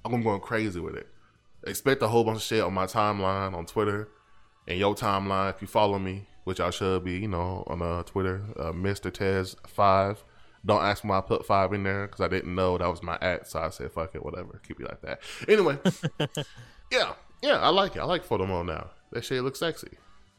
[0.04, 1.08] I'm going crazy with it.
[1.66, 4.10] Expect a whole bunch of shit on my timeline on Twitter
[4.68, 8.04] and your timeline if you follow me, which I should be, you know, on uh,
[8.04, 9.12] Twitter, uh, Mr.
[9.12, 10.24] Tez five.
[10.66, 13.04] Don't ask me why I put five in there because I didn't know that was
[13.04, 15.22] my at, so I said fuck it, whatever, keep it like that.
[15.48, 15.78] Anyway,
[16.92, 18.00] yeah, yeah, I like it.
[18.00, 18.90] I like photo mode now.
[19.12, 19.98] That shit looks sexy.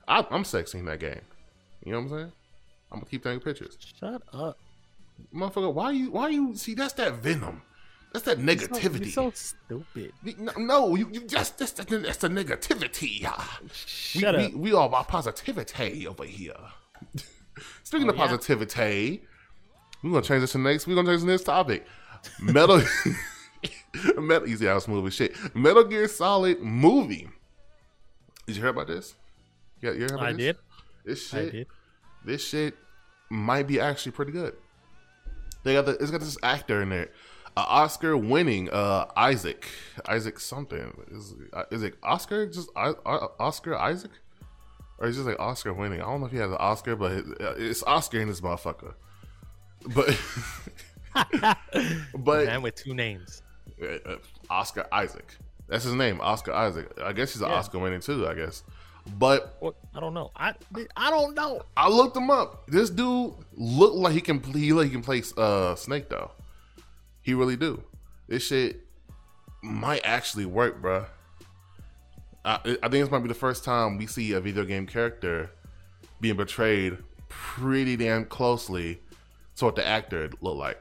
[0.09, 1.21] I, am sexy in that game.
[1.87, 2.33] You know what I'm saying?
[2.91, 3.79] I'm gonna keep taking pictures.
[4.01, 4.59] Shut up,
[5.33, 5.73] motherfucker.
[5.73, 6.11] Why you?
[6.11, 6.57] Why you?
[6.57, 7.63] See, that's that venom.
[8.13, 9.05] That's that negativity.
[9.05, 9.55] You're so, you're so
[9.95, 10.13] stupid.
[10.39, 13.23] No, no, you, you just that's, that's, that's the negativity.
[13.25, 13.61] Ah.
[13.73, 14.53] Shut we, up.
[14.53, 16.55] We, we all about positivity over here.
[17.85, 18.23] Speaking oh, of yeah?
[18.23, 19.23] positivity,
[20.03, 20.89] we're gonna change this to next.
[20.89, 21.87] We're gonna change next topic.
[22.41, 22.83] Metal,
[24.17, 25.37] Metal Easy House movie shit.
[25.55, 27.29] Metal Gear Solid movie.
[28.47, 29.15] Did you hear about this?
[29.81, 30.39] Yeah, you heard about I this?
[30.41, 30.57] did.
[31.07, 31.69] This shit.
[32.25, 32.75] This shit
[33.31, 34.57] might be actually pretty good.
[35.63, 37.11] They got the, it's got this actor in there,
[37.57, 39.69] uh, Oscar winning uh, Isaac
[40.07, 44.11] Isaac something is uh, is it Oscar just Oscar Isaac
[44.99, 46.01] or is just like Oscar winning?
[46.01, 48.95] I don't know if he has an Oscar, but uh, it's Oscar in this motherfucker.
[49.95, 50.21] But
[52.15, 53.43] but man with two names,
[53.83, 54.17] uh,
[54.51, 55.37] Oscar Isaac.
[55.69, 56.93] That's his name, Oscar Isaac.
[57.03, 57.55] I guess he's an yeah.
[57.57, 58.29] Oscar winning too.
[58.29, 58.65] I guess.
[59.19, 60.31] But well, I don't know.
[60.37, 60.55] I
[60.97, 61.63] I don't know.
[61.77, 62.67] I looked him up.
[62.67, 66.31] This dude looked like he can he like he can play uh, Snake though.
[67.23, 67.83] He really do.
[68.29, 68.81] This shit
[69.63, 71.07] might actually work, bro.
[72.45, 75.51] I, I think this might be the first time we see a video game character
[76.21, 79.01] being portrayed pretty damn closely
[79.57, 80.81] to what the actor looked like.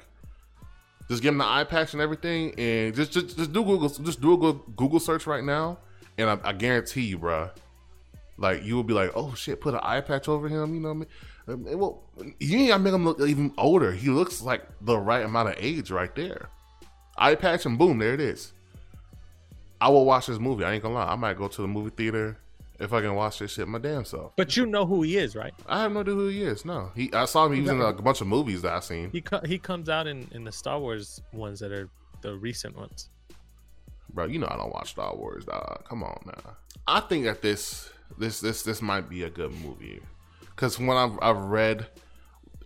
[1.08, 4.22] Just give him the eye patch and everything, and just just just do Google just
[4.22, 5.78] do a Google search right now,
[6.18, 7.52] and I, I guarantee you, bro,
[8.38, 10.74] like you will be like, oh shit, put an eye patch over him.
[10.74, 11.08] You know what
[11.48, 11.70] I mean?
[11.74, 12.04] Um, well,
[12.40, 13.92] you ain't gotta make him look even older.
[13.92, 16.50] He looks like the right amount of age right there.
[17.18, 18.52] Eye patch and boom, there it is.
[19.80, 20.64] I will watch this movie.
[20.64, 21.12] I ain't gonna lie.
[21.12, 22.38] I might go to the movie theater
[22.80, 24.34] if I can watch this shit my damn self.
[24.36, 25.54] But you know who he is, right?
[25.68, 26.66] I have no idea who he is.
[26.66, 27.12] No, he.
[27.14, 27.54] I saw him.
[27.54, 29.12] He was in a bunch of movies that I seen.
[29.12, 31.90] He co- he comes out in in the Star Wars ones that are
[32.22, 33.10] the recent ones.
[34.12, 35.84] Bro, you know I don't watch Star Wars, dog.
[35.88, 36.56] Come on now.
[36.88, 40.02] I think that this this this this might be a good movie
[40.56, 41.88] because when I've, I've read,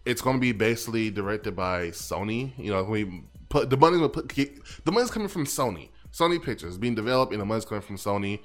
[0.05, 2.51] it's going to be basically directed by Sony.
[2.57, 5.89] You know, we put the money put the money's coming from Sony.
[6.11, 8.39] Sony Pictures being developed, and the money's coming from Sony.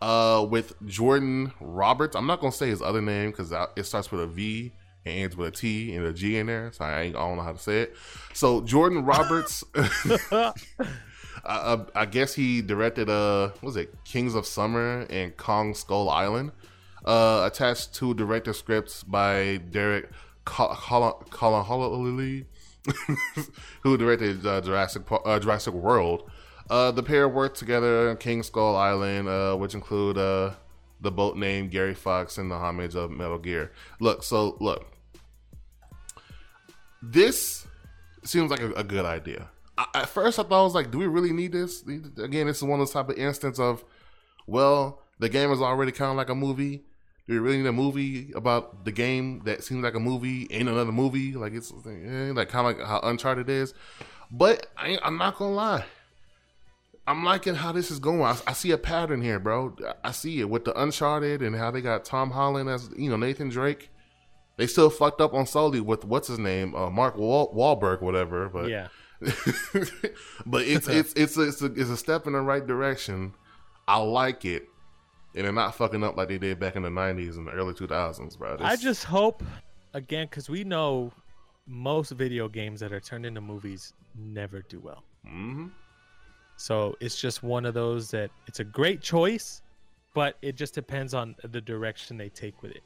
[0.00, 4.22] Uh, with Jordan Roberts, I'm not gonna say his other name because it starts with
[4.22, 4.72] a V
[5.04, 7.36] and ends with a T and a G in there, so I, ain't, I don't
[7.36, 7.96] know how to say it.
[8.32, 9.64] So Jordan Roberts.
[11.44, 16.52] I, I, guess he directed uh was it Kings of Summer and Kong Skull Island.
[17.04, 20.10] Uh, attached to director scripts by Derek
[20.44, 21.24] Connolly,
[23.82, 26.30] who directed uh, Jurassic uh, Jurassic World.
[26.68, 30.50] Uh, the pair worked together on King Skull Island, uh, which include uh,
[31.00, 33.72] the boat named Gray Fox and the homage of Metal Gear.
[33.98, 34.92] Look, so look,
[37.02, 37.66] this
[38.24, 39.48] seems like a, a good idea
[39.94, 41.82] at first I thought I was like, do we really need this?
[41.82, 43.84] Again, this is one of those type of instance of,
[44.46, 46.84] well, the game is already kind of like a movie.
[47.26, 50.66] Do we really need a movie about the game that seems like a movie in
[50.66, 51.34] another movie?
[51.34, 53.74] Like it's eh, like kind of like how Uncharted is.
[54.30, 55.84] But I, am not gonna lie,
[57.06, 58.22] I'm liking how this is going.
[58.22, 59.76] I, I, see a pattern here, bro.
[60.02, 63.16] I see it with the Uncharted and how they got Tom Holland as you know
[63.16, 63.90] Nathan Drake.
[64.56, 68.48] They still fucked up on Sully with what's his name, uh, Mark Wahl- Wahlberg, whatever.
[68.48, 68.88] But yeah
[70.46, 73.34] but it's it's it's a, it's a, it's a step in the right direction.
[73.86, 74.64] I like it,
[75.34, 77.74] and they're not fucking up like they did back in the '90s and the early
[77.74, 78.56] 2000s, bro.
[78.56, 78.66] This...
[78.66, 79.42] I just hope
[79.92, 81.12] again because we know
[81.66, 85.04] most video games that are turned into movies never do well.
[85.26, 85.68] Mm-hmm.
[86.56, 89.62] So it's just one of those that it's a great choice,
[90.14, 92.82] but it just depends on the direction they take with it.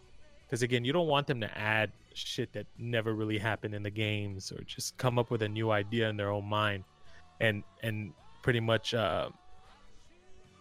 [0.55, 3.91] Because again, you don't want them to add shit that never really happened in the
[3.91, 6.85] games or just come up with a new idea in their own mind
[7.41, 9.31] and and pretty much uh,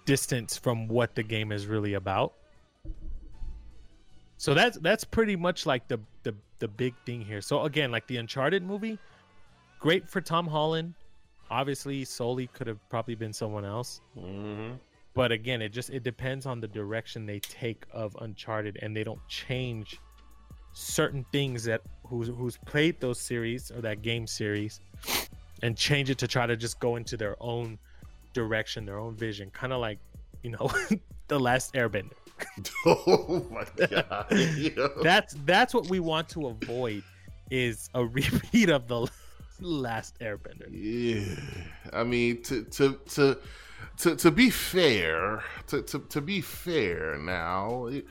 [0.07, 2.33] distance from what the game is really about.
[4.37, 7.39] So that's that's pretty much like the the the big thing here.
[7.39, 8.97] So again, like the Uncharted movie,
[9.79, 10.95] great for Tom Holland.
[11.51, 14.01] Obviously, Sully could have probably been someone else.
[14.17, 14.73] Mm-hmm.
[15.13, 19.03] But again, it just it depends on the direction they take of Uncharted, and they
[19.03, 19.99] don't change
[20.73, 24.79] certain things that who's who's played those series or that game series,
[25.61, 27.77] and change it to try to just go into their own
[28.33, 29.99] direction, their own vision, kind of like
[30.41, 30.69] you know
[31.27, 32.13] the last Airbender.
[32.85, 34.25] oh my god!
[35.03, 37.03] That's that's what we want to avoid
[37.51, 39.07] is a repeat of the
[39.59, 40.67] last Airbender.
[40.71, 41.35] Yeah,
[41.93, 43.37] I mean to to to
[43.99, 47.87] to to be fair, to to, to be fair now.
[47.87, 48.05] It,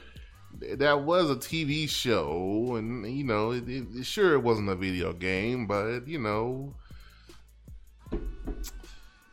[0.79, 5.13] that was a TV show, and you know, it, it, sure it wasn't a video
[5.15, 6.75] game, but you know,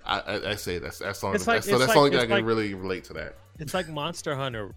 [0.05, 2.29] I, I, I say that's that's only like- that's, so that's like- only I can
[2.31, 3.35] like- really relate to that.
[3.59, 4.73] It's like Monster Hunter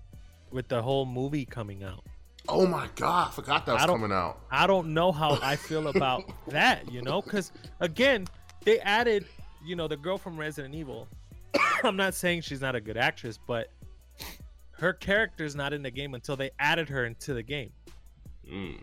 [0.50, 2.04] with the whole movie coming out.
[2.48, 4.40] Oh my god, I forgot that was coming out.
[4.50, 8.26] I don't know how I feel about that, you know, because again,
[8.64, 9.24] they added,
[9.64, 11.06] you know, the girl from Resident Evil.
[11.84, 13.68] I'm not saying she's not a good actress, but
[14.72, 17.70] her character's not in the game until they added her into the game.
[18.50, 18.80] Mm.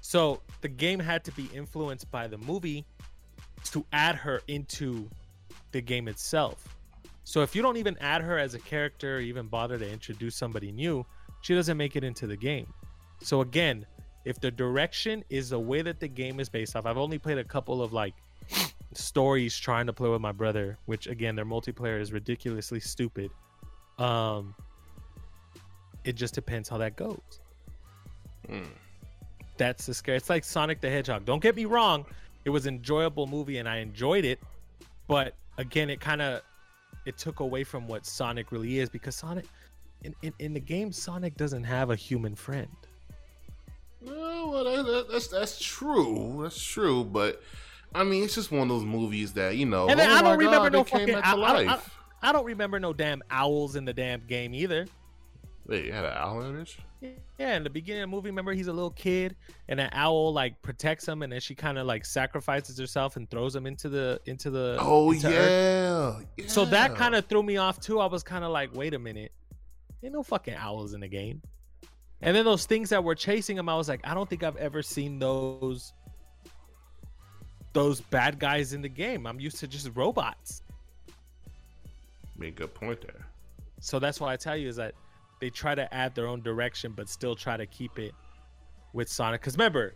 [0.00, 2.84] So the game had to be influenced by the movie
[3.66, 5.08] to add her into
[5.72, 6.76] the game itself.
[7.24, 10.36] So if you don't even add her as a character, or even bother to introduce
[10.36, 11.06] somebody new,
[11.40, 12.72] she doesn't make it into the game.
[13.22, 13.86] So again,
[14.24, 17.38] if the direction is the way that the game is based off, I've only played
[17.38, 18.14] a couple of like
[18.96, 23.30] stories trying to play with my brother, which again their multiplayer is ridiculously stupid.
[23.98, 24.54] Um
[26.04, 27.40] it just depends how that goes.
[28.48, 28.66] Mm.
[29.56, 30.16] That's the scare.
[30.16, 31.24] It's like Sonic the Hedgehog.
[31.24, 32.04] Don't get me wrong,
[32.44, 34.40] it was an enjoyable movie and I enjoyed it,
[35.08, 36.42] but again, it kind of
[37.06, 39.46] it took away from what Sonic really is because Sonic
[40.02, 42.68] in, in, in the game Sonic doesn't have a human friend.
[44.00, 46.40] No, well, that, that, that's that's true.
[46.42, 47.42] That's true, but
[47.94, 49.88] I mean, it's just one of those movies that you know.
[49.88, 51.80] And then oh I don't remember God, no fucking back to owl- I don't- I-
[52.22, 54.86] I don't remember no damn owls in the damn game either.
[55.66, 56.74] Wait, you had an owl in it?
[57.38, 59.36] Yeah, in the beginning of the movie, remember he's a little kid
[59.68, 63.28] and an owl like protects him and then she kind of like sacrifices herself and
[63.30, 66.24] throws him into the into the Oh into Earth.
[66.38, 66.46] yeah.
[66.46, 68.00] So that kind of threw me off too.
[68.00, 69.32] I was kind of like, wait a minute,
[70.02, 71.42] ain't no fucking owls in the game.
[72.22, 74.56] And then those things that were chasing him, I was like, I don't think I've
[74.56, 75.92] ever seen those
[77.74, 79.26] those bad guys in the game.
[79.26, 80.62] I'm used to just robots.
[82.38, 83.26] made a good point there.
[83.80, 84.94] So that's why I tell you is that
[85.40, 88.14] they try to add their own direction, but still try to keep it
[88.94, 89.42] with Sonic.
[89.42, 89.92] Because remember,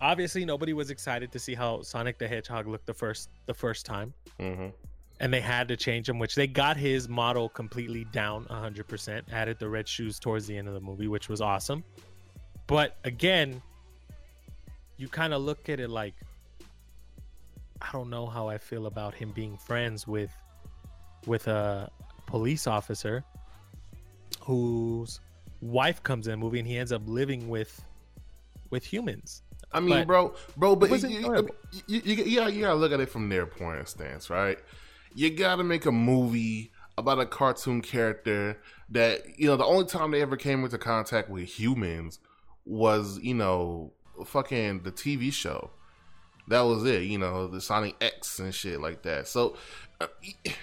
[0.00, 3.86] obviously nobody was excited to see how Sonic the Hedgehog looked the first the first
[3.86, 4.12] time.
[4.40, 4.66] hmm
[5.20, 9.22] and they had to change him, which they got his model completely down 100%.
[9.32, 11.84] Added the red shoes towards the end of the movie, which was awesome.
[12.66, 13.62] But again,
[14.96, 16.14] you kind of look at it like,
[17.86, 20.30] I don't know how I feel about him being friends with
[21.26, 21.90] with a
[22.26, 23.24] police officer
[24.40, 25.20] whose
[25.60, 27.82] wife comes in the movie and he ends up living with
[28.70, 29.42] with humans.
[29.72, 31.48] I mean, But bro, bro, but you, you,
[31.86, 34.58] you, you you gotta look at it from their point of stance, right?
[35.14, 40.10] You gotta make a movie about a cartoon character that you know the only time
[40.10, 42.20] they ever came into contact with humans
[42.64, 43.92] was you know
[44.24, 45.70] fucking the TV show.
[46.48, 49.26] That was it, you know, the Sonic X and shit like that.
[49.28, 49.56] So,
[50.00, 50.08] uh,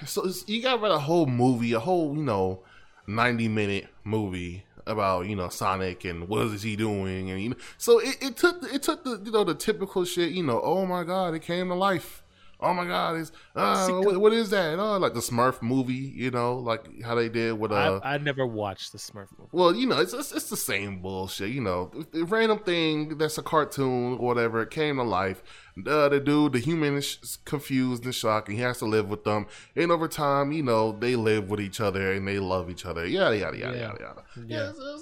[0.06, 2.64] so you got write a whole movie, a whole you know,
[3.08, 7.56] ninety minute movie about you know Sonic and what is he doing, and you know,
[7.78, 10.86] so it, it took it took the you know the typical shit, you know, oh
[10.86, 12.24] my god, it came to life.
[12.64, 14.78] Oh my god, it's uh, what, what is that?
[14.78, 18.18] Oh, like the Smurf movie, you know, like how they did with uh, I, I
[18.20, 19.50] never watched the Smurf movie.
[19.52, 21.50] well, you know, it's, it's it's the same bullshit.
[21.50, 25.42] You know, random thing that's a cartoon whatever it came to life.
[25.88, 29.24] Uh, the dude, the human is confused and shocked, and he has to live with
[29.24, 29.48] them.
[29.76, 33.06] And over time, you know, they live with each other and they love each other.
[33.06, 33.82] Yada yada yada Yeah.
[33.88, 34.24] yada yada.
[34.48, 34.72] Yeah.
[34.74, 34.98] so-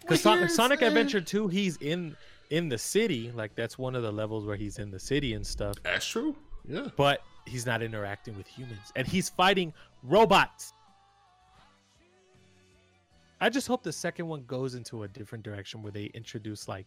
[0.00, 0.22] Because
[0.54, 0.82] Sonic.
[0.82, 2.16] Adventure 2, he's in
[2.50, 3.30] in the city.
[3.32, 5.76] Like that's one of the levels where he's in the city and stuff.
[5.82, 6.36] That's true.
[6.66, 6.88] Yeah.
[6.96, 9.72] But he's not interacting with humans, and he's fighting
[10.02, 10.72] robots.
[13.40, 16.86] I just hope the second one goes into a different direction where they introduce like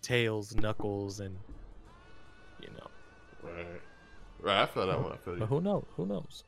[0.00, 1.36] Tails, Knuckles, and
[2.62, 2.86] you know.
[3.50, 3.66] Right.
[4.40, 4.62] Right.
[4.62, 5.12] I feel that one.
[5.12, 5.46] I feel But you.
[5.46, 5.84] who knows?
[5.96, 6.44] Who knows?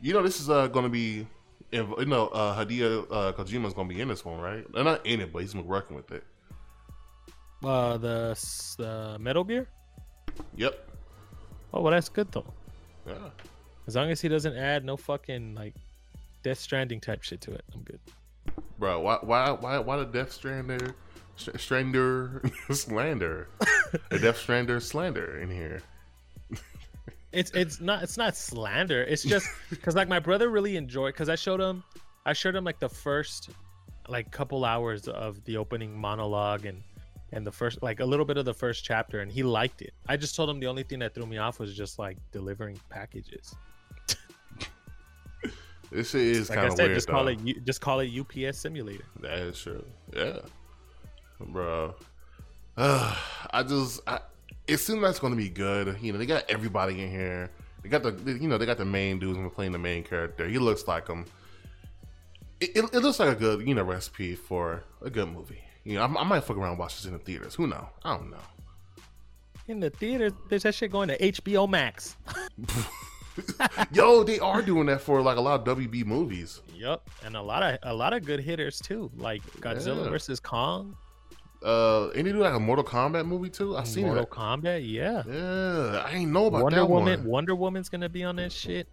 [0.00, 1.26] You know, this is uh, going to be.
[1.72, 4.64] You know, uh, Hideo uh, Kojima's going to be in this one, right?
[4.72, 6.22] They're not in it, but he's been working with it.
[7.64, 9.66] Uh, the the Metal Gear.
[10.56, 10.88] Yep.
[11.74, 12.46] Oh well, that's good though.
[13.06, 13.14] Yeah.
[13.86, 15.74] As long as he doesn't add no fucking like
[16.42, 17.98] Death Stranding type shit to it, I'm good.
[18.78, 20.94] Bro, why why why why the Death Strander
[21.36, 23.48] Strander slander?
[24.10, 25.82] a Death Strander slander in here.
[27.32, 29.02] It's it's not it's not slander.
[29.02, 31.84] It's just because like my brother really enjoyed because I showed him
[32.24, 33.50] I showed him like the first
[34.08, 36.82] like couple hours of the opening monologue and
[37.32, 39.92] and the first like a little bit of the first chapter and he liked it.
[40.08, 42.80] I just told him the only thing that threw me off was just like delivering
[42.88, 43.54] packages.
[45.90, 46.96] This is Like I kind of said, weird.
[46.96, 49.04] just call it just call it UPS simulator.
[49.20, 49.84] That is true.
[50.14, 50.38] Yeah,
[51.40, 51.94] bro.
[52.76, 53.16] Uh,
[53.50, 54.20] I just, I,
[54.66, 55.96] it seems like it's gonna be good.
[56.00, 57.50] You know, they got everybody in here.
[57.82, 60.48] They got the, you know, they got the main dudes are playing the main character.
[60.48, 61.24] He looks like him.
[62.60, 65.60] It, it, it looks like a good, you know, recipe for a good movie.
[65.84, 67.54] You know, I, I might fuck around and watch this in the theaters.
[67.54, 67.88] Who know?
[68.02, 68.38] I don't know.
[69.68, 72.16] In the theaters, there's that shit going to HBO Max.
[73.92, 76.62] Yo, they are doing that for like a lot of WB movies.
[76.74, 80.10] Yup, and a lot of a lot of good hitters too, like Godzilla Yeah.
[80.10, 80.96] versus Kong,
[81.62, 83.76] Uh, they do like a Mortal Kombat movie too.
[83.76, 84.30] I seen Mortal that.
[84.30, 84.88] Kombat.
[84.88, 87.20] Yeah, Yeah, I ain't know about Wonder that Woman.
[87.20, 87.28] one.
[87.28, 88.88] Wonder Woman's gonna be on that shit.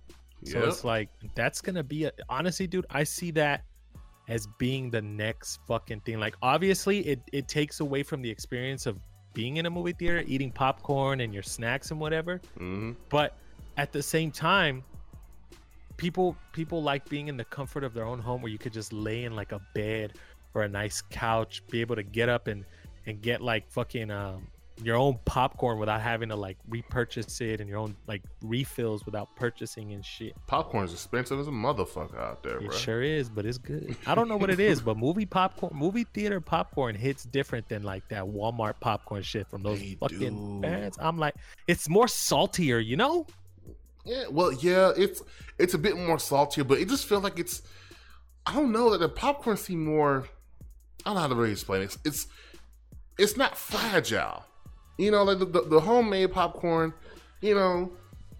[0.46, 0.68] So Yep.
[0.70, 2.86] it's like that's gonna be a, honestly, dude.
[2.90, 3.64] I see that
[4.30, 6.20] as being the next fucking thing.
[6.20, 8.98] Like obviously, it it takes away from the experience of
[9.34, 12.40] being in a movie theater, eating popcorn and your snacks and whatever.
[12.58, 13.36] hmm But
[13.78, 14.84] at the same time,
[15.98, 18.92] people people like being in the comfort of their own home where you could just
[18.94, 20.14] lay in like a bed
[20.54, 22.66] or a nice couch, be able to get up and
[23.06, 24.48] and get like fucking um
[24.82, 29.34] your own popcorn without having to like repurchase it and your own like refills without
[29.36, 30.34] purchasing and shit.
[30.48, 32.76] Popcorn's expensive as a motherfucker out there, It bro.
[32.76, 33.96] sure is, but it's good.
[34.08, 37.84] I don't know what it is, but movie popcorn, movie theater popcorn hits different than
[37.84, 40.98] like that Walmart popcorn shit from those They fucking bands.
[41.00, 41.36] I'm like,
[41.68, 43.28] it's more saltier, you know?
[44.06, 45.22] Yeah, well, yeah, it's
[45.60, 47.62] it's a bit more saltier, but it just feels like it's
[48.46, 50.28] I don't know that the popcorn seem more.
[51.06, 51.86] I don't know how to really explain it.
[51.86, 52.28] It's it's,
[53.18, 54.44] it's not fragile,
[54.98, 56.94] you know, like the, the, the homemade popcorn,
[57.42, 57.92] you know,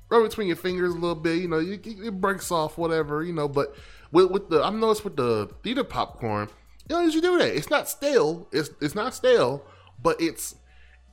[0.10, 3.48] rub between your fingers a little bit, you know, it breaks off, whatever, you know.
[3.48, 3.76] But
[4.12, 6.50] with, with the I've noticed with the theater popcorn,
[6.90, 7.56] you know, as you do that.
[7.56, 8.48] It's not stale.
[8.52, 9.66] It's it's not stale,
[10.02, 10.56] but it's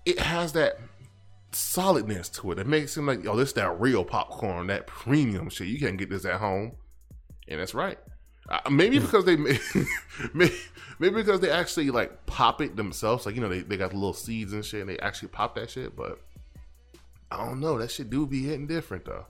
[0.04, 0.78] it has that
[1.52, 2.58] solidness to it.
[2.58, 5.68] It makes it seem like, oh, this that real popcorn, that premium shit.
[5.68, 6.72] You can't get this at home,
[7.48, 7.98] and that's right.
[8.50, 9.36] Uh, maybe because they,
[10.34, 10.52] maybe,
[10.98, 13.24] maybe because they actually like pop it themselves.
[13.26, 15.54] Like you know, they, they got the little seeds and shit, and they actually pop
[15.54, 15.94] that shit.
[15.94, 16.18] But
[17.30, 17.78] I don't know.
[17.78, 19.26] That shit do be hitting different though.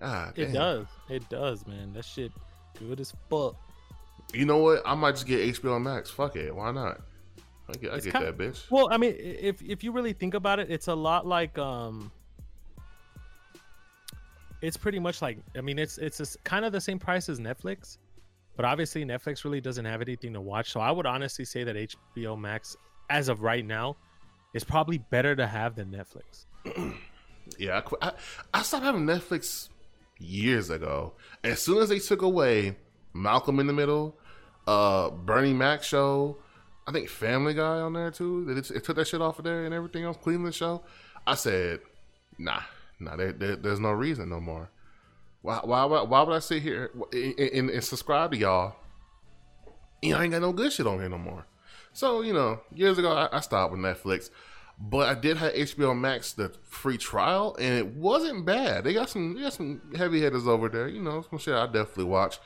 [0.00, 0.54] God, It damn.
[0.54, 0.86] does.
[1.08, 1.92] It does, man.
[1.94, 2.30] That shit
[2.78, 3.56] good as fuck.
[4.32, 4.82] You know what?
[4.86, 6.10] I might just get HBO Max.
[6.10, 6.54] Fuck it.
[6.54, 7.00] Why not?
[7.68, 8.70] I get, I get kind- that bitch.
[8.70, 12.12] Well, I mean, if if you really think about it, it's a lot like um
[14.62, 17.38] it's pretty much like I mean, it's it's a kind of the same price as
[17.38, 17.98] Netflix,
[18.56, 20.72] but obviously Netflix really doesn't have anything to watch.
[20.72, 22.76] So I would honestly say that HBO Max
[23.10, 23.96] as of right now
[24.54, 26.46] is probably better to have than Netflix.
[27.58, 28.12] Yeah, I,
[28.52, 29.68] I, stopped having Netflix
[30.18, 31.12] years ago.
[31.42, 32.76] As soon as they took away
[33.12, 34.18] Malcolm in the Middle,
[34.66, 36.38] uh, Bernie Mac show,
[36.86, 38.44] I think Family Guy on there too.
[38.46, 40.16] They, they took that shit off of there and everything else.
[40.22, 40.82] Cleveland show.
[41.26, 41.80] I said,
[42.38, 42.62] nah,
[42.98, 43.16] nah.
[43.16, 44.70] There, there, there's no reason no more.
[45.44, 48.76] Why, why, why, why would I sit here and, and, and subscribe to y'all?
[50.00, 51.44] You know, I ain't got no good shit on here no more.
[51.92, 54.30] So you know, years ago I, I stopped with Netflix.
[54.78, 58.84] But I did have HBO Max the free trial, and it wasn't bad.
[58.84, 60.88] They got some, they got some heavy hitters over there.
[60.88, 62.38] You know, some shit I definitely watch.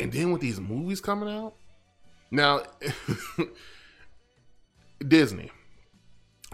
[0.00, 1.54] And then with these movies coming out,
[2.32, 2.62] now
[5.06, 5.52] Disney.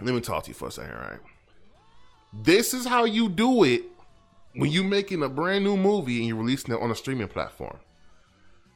[0.03, 1.19] Let me talk to you for a second, right?
[2.31, 3.83] This is how you do it
[4.55, 7.77] when you're making a brand new movie and you're releasing it on a streaming platform.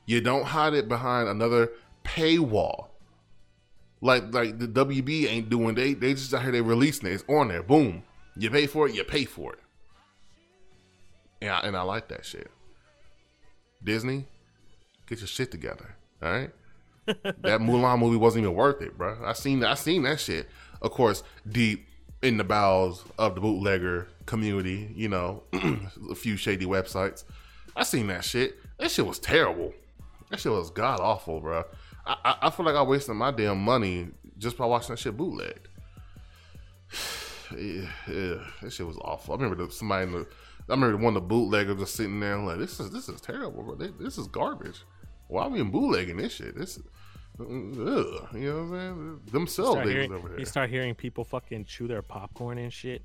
[0.05, 1.71] You don't hide it behind another
[2.03, 2.89] paywall
[4.03, 5.75] like like the WB ain't doing.
[5.75, 7.13] They they just out here they releasing it.
[7.13, 7.63] It's on there.
[7.63, 8.03] Boom.
[8.35, 8.93] You pay for it.
[8.93, 9.59] You pay for it.
[11.41, 12.51] And I, and I like that shit.
[13.83, 14.25] Disney,
[15.07, 15.95] get your shit together.
[16.21, 16.51] All right.
[17.05, 19.17] that Mulan movie wasn't even worth it, bro.
[19.23, 20.49] I seen I seen that shit.
[20.81, 21.87] Of course, deep
[22.23, 24.91] in the bowels of the bootlegger community.
[24.95, 25.43] You know,
[26.09, 27.23] a few shady websites.
[27.75, 28.57] I seen that shit.
[28.79, 29.73] That shit was terrible.
[30.29, 31.63] That shit was god awful, bro.
[32.05, 35.15] I, I, I feel like I wasted my damn money just by watching that shit
[35.15, 35.67] bootlegged.
[37.57, 39.33] yeah, yeah, that shit was awful.
[39.33, 40.27] I remember the, somebody in the,
[40.69, 43.63] I remember one of the bootleggers just sitting there like, this is this is terrible,
[43.63, 43.75] bro.
[43.75, 44.83] This is garbage.
[45.27, 46.57] Why are we bootlegging this shit?
[46.57, 46.79] This,
[47.39, 49.19] ugh, you know what I'm saying?
[49.31, 50.39] Themselves Start niggas hearing, over there.
[50.39, 53.03] you start hearing people fucking chew their popcorn and shit.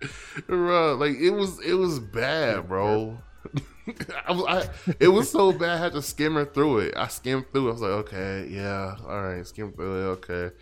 [0.46, 3.18] bro, like it was it was bad, bro.
[4.28, 4.68] I, I,
[4.98, 5.70] it was so bad.
[5.70, 6.96] I had to skimmer through it.
[6.96, 7.68] I skimmed through.
[7.68, 7.70] it.
[7.70, 10.06] I was like, okay, yeah, all right, skim through it.
[10.14, 10.56] Okay.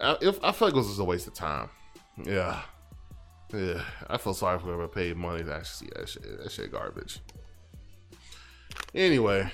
[0.00, 1.68] I, if, I feel like it was just a waste of time.
[2.22, 2.60] Yeah,
[3.52, 3.82] yeah.
[4.08, 6.42] I feel sorry for whoever paid money to actually see that shit.
[6.42, 7.20] That shit garbage.
[8.94, 9.50] Anyway,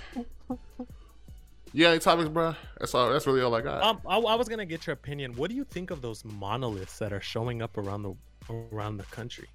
[1.76, 2.54] you got any topics, bro?
[2.80, 3.10] That's all.
[3.10, 3.82] That's really all I got.
[3.82, 5.34] Um, I, I was gonna get your opinion.
[5.34, 8.14] What do you think of those monoliths that are showing up around the
[8.72, 9.48] around the country?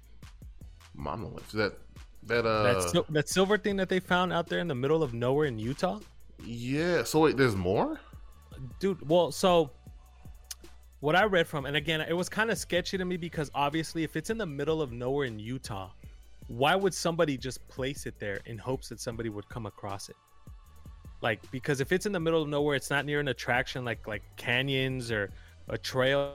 [0.94, 1.78] Monoliths That
[2.22, 2.62] that uh.
[2.62, 5.46] that, sil- that silver thing that they found out there in the middle of nowhere
[5.46, 5.98] in Utah,
[6.44, 7.02] yeah.
[7.02, 7.98] So wait, there's more.
[8.78, 9.08] dude.
[9.08, 9.72] Well, so
[11.00, 14.04] what I read from, and again, it was kind of sketchy to me because obviously,
[14.04, 15.90] if it's in the middle of nowhere in Utah,
[16.46, 20.16] why would somebody just place it there in hopes that somebody would come across it?
[21.22, 24.06] Like, because if it's in the middle of nowhere, it's not near an attraction like
[24.06, 25.30] like canyons or
[25.68, 26.34] a trail.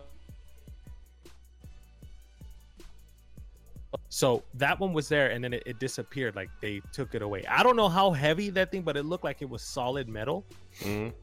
[4.10, 6.36] So that one was there, and then it, it disappeared.
[6.36, 7.46] Like they took it away.
[7.48, 10.46] I don't know how heavy that thing, but it looked like it was solid metal
[10.82, 11.14] Mhm.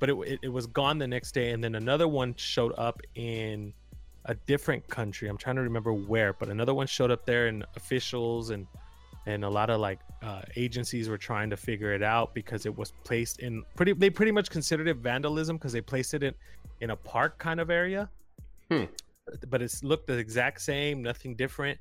[0.00, 3.00] but it, it, it was gone the next day and then another one showed up
[3.14, 3.72] in
[4.24, 7.64] a different country i'm trying to remember where but another one showed up there and
[7.76, 8.66] officials and
[9.28, 12.76] and a lot of like uh, agencies were trying to figure it out because it
[12.76, 16.34] was placed in pretty they pretty much considered it vandalism because they placed it in
[16.80, 18.08] in a park kind of area.
[18.70, 18.84] Hmm.
[19.48, 21.78] but it's looked the exact same nothing different.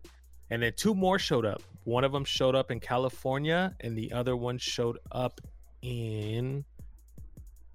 [0.49, 1.61] And then two more showed up.
[1.83, 5.39] One of them showed up in california and the other one showed up
[5.81, 6.65] in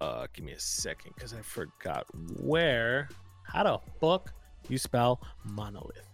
[0.01, 2.05] uh give me a second because i forgot
[2.39, 3.09] where.
[3.45, 4.33] How the fuck
[4.69, 6.09] you spell monolith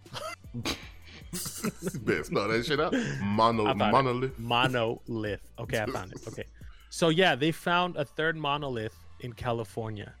[2.04, 2.94] Better spell that shit out.
[3.22, 3.92] Mono, found it.
[3.92, 4.38] monolith.
[4.38, 6.44] monolith okay i found it okay
[6.88, 10.12] so yeah they found a third monolith in california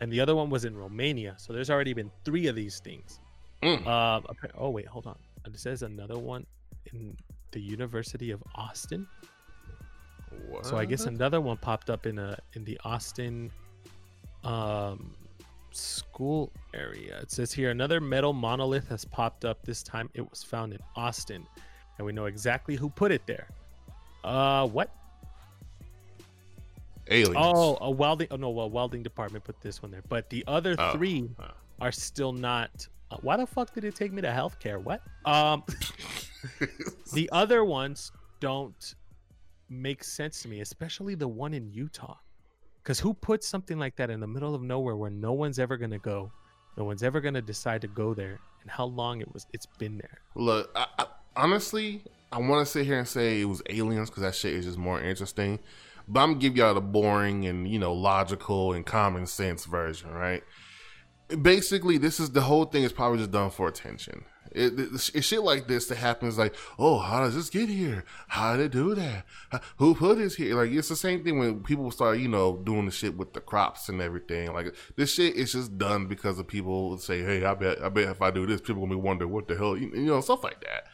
[0.00, 3.20] and the other one was in romania so there's already been three of these things
[3.62, 3.86] Mm.
[3.86, 4.20] uh
[4.58, 5.16] oh wait hold on
[5.46, 6.44] it says another one
[6.92, 7.16] in
[7.52, 9.06] the university of austin
[10.62, 13.52] so i guess another one popped up in a in the austin
[14.42, 15.14] um
[15.72, 20.42] school area it says here another metal monolith has popped up this time it was
[20.42, 21.46] found in austin
[21.98, 23.48] and we know exactly who put it there
[24.24, 24.90] uh what
[27.08, 27.34] aliens.
[27.36, 30.74] oh a welding oh no well welding department put this one there but the other
[30.78, 30.92] Oh.
[30.92, 31.44] three Oh.
[31.80, 35.62] are still not uh, why the fuck did it take me to healthcare what um
[37.12, 38.94] the other ones don't
[39.68, 42.16] make sense to me, especially the one in Utah.
[42.82, 45.76] Because who puts something like that in the middle of nowhere where no one's ever
[45.76, 46.32] gonna go,
[46.76, 49.98] no one's ever gonna decide to go there, and how long it was it's been
[49.98, 50.18] there.
[50.34, 51.06] Look, I, I,
[51.36, 52.02] honestly,
[52.32, 54.78] I want to sit here and say it was aliens because that shit is just
[54.78, 55.60] more interesting.
[56.08, 60.10] But I'm gonna give y'all the boring and you know logical and common sense version,
[60.10, 60.42] right?
[61.40, 64.24] Basically, this is the whole thing is probably just done for attention.
[64.54, 68.04] It, it, it's shit like this that happens like, oh, how does this get here?
[68.28, 69.24] How did it do that?
[69.50, 70.54] How- Who put this here?
[70.54, 73.40] Like, it's the same thing when people start, you know, doing the shit with the
[73.40, 74.52] crops and everything.
[74.52, 78.08] Like, this shit is just done because of people say, hey, I bet, I bet
[78.08, 80.44] if I do this, people gonna be wondering what the hell, you, you know, stuff
[80.44, 80.84] like that.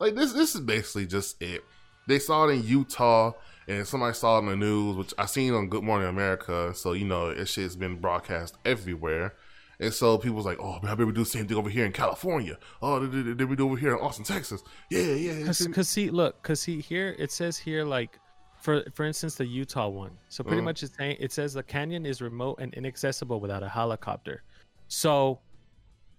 [0.00, 1.64] Like, this, this is basically just it.
[2.06, 3.32] They saw it in Utah,
[3.68, 6.72] and somebody saw it in the news, which I seen on Good Morning America.
[6.74, 9.34] So you know, it shit's been broadcast everywhere.
[9.80, 11.70] And so people was like, "Oh, man, I bet we do the same thing over
[11.70, 12.58] here in California.
[12.82, 14.62] Oh, did, did, we do over here in Austin, Texas?
[14.90, 15.52] Yeah, yeah.
[15.52, 18.18] Because see, look, because see here it says here like,
[18.60, 20.18] for for instance, the Utah one.
[20.28, 20.64] So pretty Mhm.
[20.64, 24.42] much it's saying it says the canyon is remote and inaccessible without a helicopter.
[24.88, 25.38] So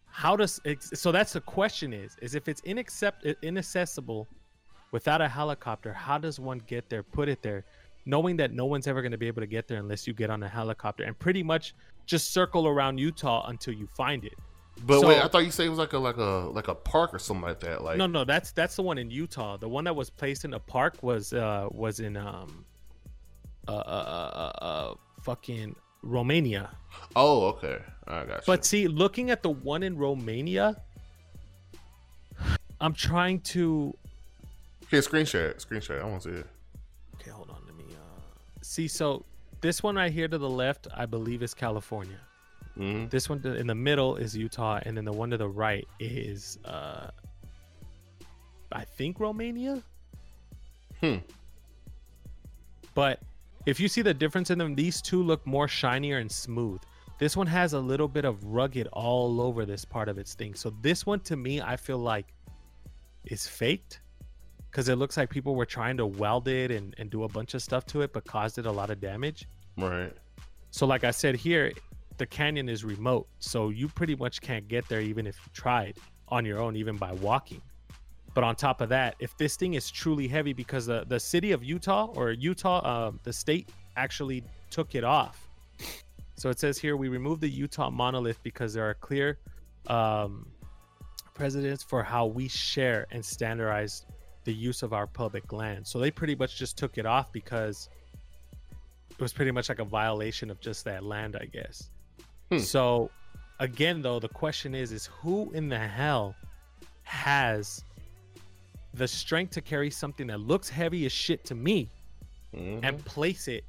[0.06, 4.28] how does ex- so that's the question is is if it's inaccept inaccessible
[4.92, 7.04] without a helicopter, how does one get there?
[7.04, 7.66] Put it there,
[8.10, 10.30] knowing that no one's ever going to be able to get there unless you get
[10.30, 14.34] on a helicopter and pretty much just circle around Utah until you find it.
[14.86, 16.76] But So- wait, I thought you said it was like a like a like a
[16.76, 17.84] park or something like that.
[17.84, 19.58] Like no, no, that's that's the one in Utah.
[19.58, 22.66] The one that was placed in a park was uh was in um
[23.68, 23.74] uh uh
[24.62, 26.70] uh, uh, fucking Romania.
[27.16, 28.44] oh, okay, I got you.
[28.48, 30.82] But see, looking at the one in Romania,
[32.82, 33.94] I'm trying to
[34.86, 36.02] Okay, screen share, screen share.
[36.02, 36.48] I want to see it.
[38.70, 38.88] See.
[38.88, 39.26] So
[39.62, 42.20] this one right here to the left, I believe is California.
[42.76, 45.88] hmm This one in the middle is Utah, and then the one to the right
[46.00, 47.10] is uh
[48.72, 49.82] I think Romania.
[51.02, 51.18] Hmm.
[52.94, 53.20] But
[53.66, 56.82] if you see the difference in them, these two look more shinier and smooth.
[57.18, 60.54] This one has a little bit of rugged all over this part of its thing.
[60.54, 62.34] So this one to me, I feel like
[63.26, 64.02] is faked
[64.72, 67.54] because it looks like people were trying to weld it and, and do a bunch
[67.54, 69.48] of stuff to it, but caused it a lot of damage.
[69.78, 70.14] Right.
[70.72, 71.72] So, like I said here,
[72.18, 75.98] the canyon is remote, so you pretty much can't get there even if you tried.
[76.32, 77.62] on your own, even by walking.
[78.34, 81.52] But on top of that, if this thing is truly heavy, because the, the city
[81.52, 85.48] of Utah or Utah, uh, the state actually took it off.
[86.36, 89.40] So it says here we removed the Utah monolith because there are clear
[89.88, 90.48] um,
[91.34, 94.06] precedents for how we share and standardize
[94.50, 95.86] the use of our public land.
[95.86, 97.88] So they pretty much just took it off because
[99.12, 101.92] it was pretty much like a violation of just that land, I guess.
[102.50, 102.58] Hmm.
[102.58, 103.12] So
[103.60, 106.34] again, though, the question is: is who in the hell
[107.04, 107.84] has
[108.96, 111.88] the strength to carry something that looks heavy as shit to me
[112.56, 112.80] Mhm.
[112.82, 113.64] and place it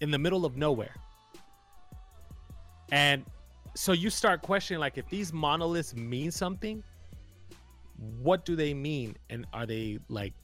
[0.00, 0.94] in the middle of nowhere?
[2.92, 3.26] And
[3.74, 6.82] so you start questioning like if these monoliths mean something,
[7.98, 9.16] what do they mean?
[9.30, 10.34] And are they like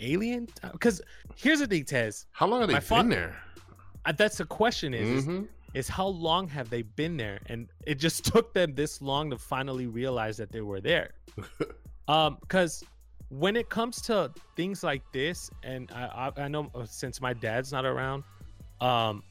[0.00, 0.48] alien?
[0.72, 1.00] Because
[1.36, 2.26] here's the thing, Tez.
[2.32, 3.36] How long have they been fa- there?
[4.04, 5.48] Uh, That's the question is, is Mhm.
[5.74, 9.38] is how long have they been there and it just took them this long to
[9.38, 11.10] finally realize that they were there
[12.08, 12.82] um because
[13.28, 17.32] when it comes to things like this and i i, I know uh, since my
[17.34, 18.24] dad's not around
[18.80, 19.22] um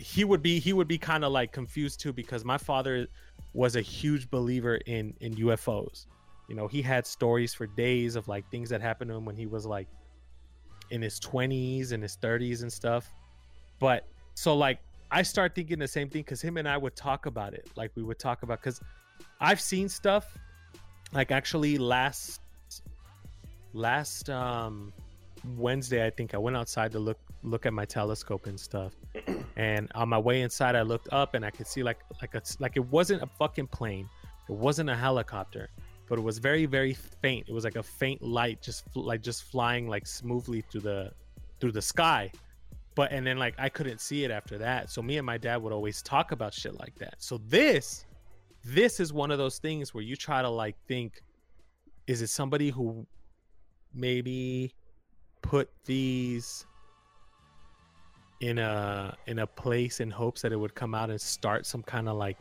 [0.00, 3.06] he would be he would be kind of like confused too because my father
[3.52, 6.06] was a huge believer in in ufos
[6.48, 9.36] you know he had stories for days of like things that happened to him when
[9.36, 9.88] he was like
[10.90, 13.10] in his 20s and his 30s and stuff
[13.78, 14.78] but so like
[15.10, 17.70] I start thinking the same thing because him and I would talk about it.
[17.76, 18.80] Like we would talk about because
[19.40, 20.36] I've seen stuff
[21.12, 22.40] like actually last
[23.72, 24.92] last um
[25.56, 28.94] Wednesday I think I went outside to look look at my telescope and stuff.
[29.58, 32.42] And on my way inside I looked up and I could see like like a
[32.58, 34.06] like it wasn't a fucking plane.
[34.50, 35.70] It wasn't a helicopter,
[36.08, 37.48] but it was very very faint.
[37.48, 41.12] It was like a faint light just like just flying like smoothly through the
[41.60, 42.30] through the sky
[42.96, 44.90] but and then like I couldn't see it after that.
[44.90, 47.14] So me and my dad would always talk about shit like that.
[47.18, 48.06] So this
[48.64, 51.22] this is one of those things where you try to like think
[52.08, 53.06] is it somebody who
[53.94, 54.74] maybe
[55.42, 56.64] put these
[58.40, 61.82] in a in a place in hopes that it would come out and start some
[61.82, 62.38] kind of like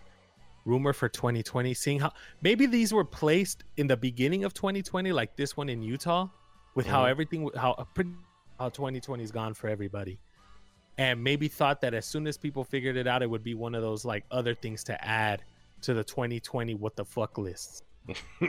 [0.65, 2.11] rumor for 2020 seeing how
[2.41, 6.27] maybe these were placed in the beginning of 2020 like this one in Utah
[6.73, 7.09] with how Mhm.
[7.09, 8.11] everything how pretty
[8.59, 10.17] how 2020 is gone for everybody
[10.97, 13.75] and maybe thought that as soon as people figured it out it would be one
[13.75, 15.43] of those like other things to add
[15.81, 17.83] to the 2020 what the fuck lists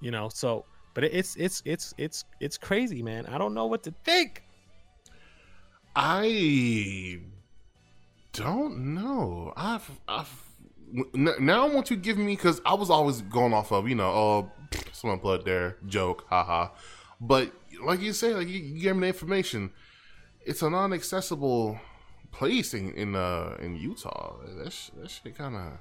[0.00, 3.82] you know so but it's it's it's it's it's crazy man i don't know what
[3.82, 4.44] to think
[5.96, 7.18] I
[8.32, 9.52] don't know.
[9.56, 10.49] I've, I've
[11.14, 13.94] now I want you to give me because I was always going off of you
[13.94, 14.52] know oh
[14.92, 16.68] someone plugged their joke haha,
[17.20, 17.52] but
[17.84, 19.70] like you say like you, you gave me the information.
[20.42, 21.78] It's a non-accessible
[22.32, 24.36] place in in, uh, in Utah.
[24.58, 25.72] That sh- that shit kind of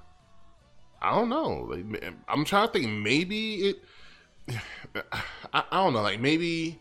[1.02, 1.66] I don't know.
[1.70, 2.88] Like, I'm trying to think.
[2.90, 3.84] Maybe it.
[5.54, 6.02] I, I don't know.
[6.02, 6.80] Like maybe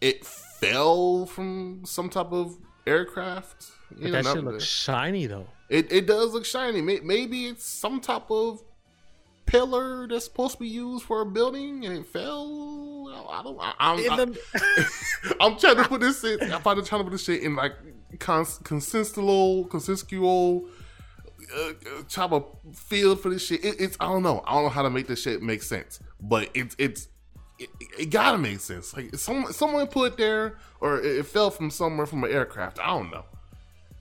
[0.00, 2.56] it fell from some type of
[2.86, 3.70] aircraft.
[3.90, 6.80] but You that know, shit not- looks shiny though it it does look shiny.
[6.80, 8.62] Maybe it's some type of
[9.46, 13.26] pillar that's supposed to be used for a building and it fell.
[13.30, 13.58] I don't.
[13.60, 16.22] I, I'm, I, the- I'm trying to put this.
[16.24, 17.74] In, I'm trying to put this shit in like
[18.18, 20.66] cons, consensual, consensual.
[21.56, 22.44] Uh, uh, type of
[22.74, 23.64] field for this shit.
[23.64, 24.42] It, it's I don't know.
[24.46, 27.08] I don't know how to make this shit make sense, but it's it's
[27.58, 28.94] it, it gotta make sense.
[28.94, 32.78] Like someone someone put it there, or it, it fell from somewhere from an aircraft.
[32.80, 33.24] I don't know.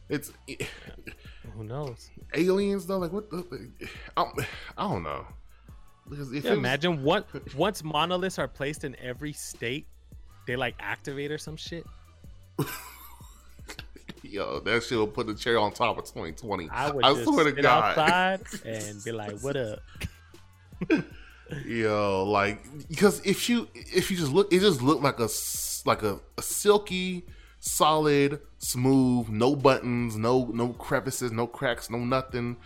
[0.09, 0.31] It's
[1.57, 2.99] who knows aliens though.
[2.99, 3.69] Like what the?
[4.15, 4.25] I,
[4.77, 5.25] I don't know.
[6.09, 9.87] Because if yeah, was- imagine what once monoliths are placed in every state
[10.45, 11.85] they like activate or some shit
[14.23, 16.69] yo, that shit will put the cherry on top of 2020.
[16.69, 17.97] i would I just swear to sit God.
[17.97, 19.79] outside and be like what up
[21.65, 25.29] Yo, like because if you if you just look, it just looked like a
[25.85, 27.25] like a, a silky,
[27.59, 32.57] solid, smooth, no buttons, no no crevices, no cracks, no nothing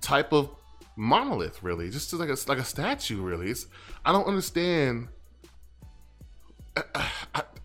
[0.00, 0.50] type of
[0.96, 1.62] monolith.
[1.62, 3.22] Really, just like a like a statue.
[3.22, 3.66] Really, it's
[4.04, 5.08] I don't understand.
[6.94, 7.02] I,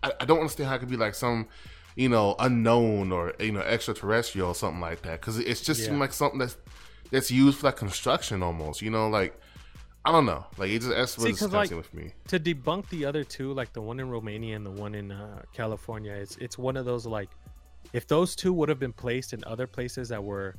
[0.02, 1.48] I, I don't understand how it could be like some
[1.96, 5.96] you know unknown or you know extraterrestrial or something like that because it's just Yeah.
[5.96, 6.56] like something that's
[7.10, 8.80] that's used for like construction almost.
[8.80, 9.38] You know, like
[10.04, 10.44] I don't know.
[10.58, 12.12] Like it just that's what See, like, with me.
[12.28, 15.42] to debunk the other two, like the one in Romania and the one in uh,
[15.52, 17.30] California, it's it's one of those like,
[17.92, 20.56] if those two would have been placed in other places that were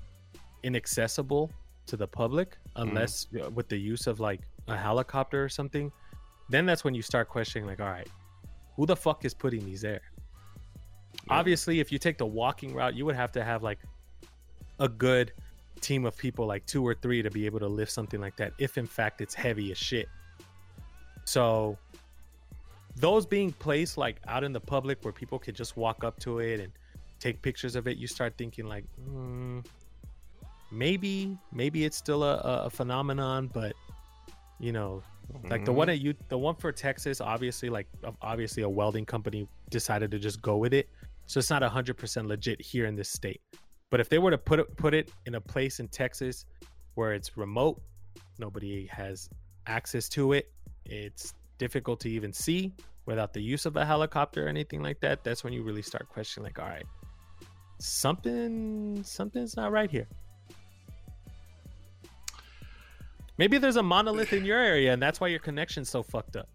[0.64, 1.52] inaccessible
[1.88, 4.40] to the public, unless uh, with the use of like
[4.70, 5.92] a helicopter or something,
[6.50, 8.08] then that's when you start questioning like, all right,
[8.78, 10.02] who the fuck is putting these there?
[11.28, 11.34] Yeah.
[11.34, 13.80] Obviously, if you take the walking route, you would have to have like
[14.80, 15.34] a good
[15.84, 18.54] team of people, like two or three, to be able to lift something like that,
[18.58, 20.08] if in fact it's heavy as shit.
[21.26, 21.78] So,
[22.96, 26.40] those being placed like out in the public where people could just walk up to
[26.40, 26.72] it and
[27.20, 29.66] take pictures of it, you start thinking like, mm,
[30.72, 33.74] maybe, maybe it's still a, a phenomenon, but
[34.60, 35.02] you know,
[35.50, 35.92] like the one Mhm.
[35.94, 37.88] at you, the one for Texas, obviously, like
[38.22, 40.88] obviously a welding company decided to just go with it,
[41.26, 43.42] so it's not hundred percent legit here in this state.
[43.94, 46.46] But if they were to put it put it in a place in Texas
[46.96, 47.80] where it's remote,
[48.40, 49.30] nobody has
[49.68, 50.52] access to it,
[50.84, 52.74] it's difficult to even see
[53.06, 55.24] without the use of a helicopter or anything like that.
[55.24, 56.88] That's when you really start questioning, like, all right,
[57.78, 60.08] something something's not right here.
[63.38, 66.50] Maybe there's a monolith in your area, and that's why your connection's so fucked up.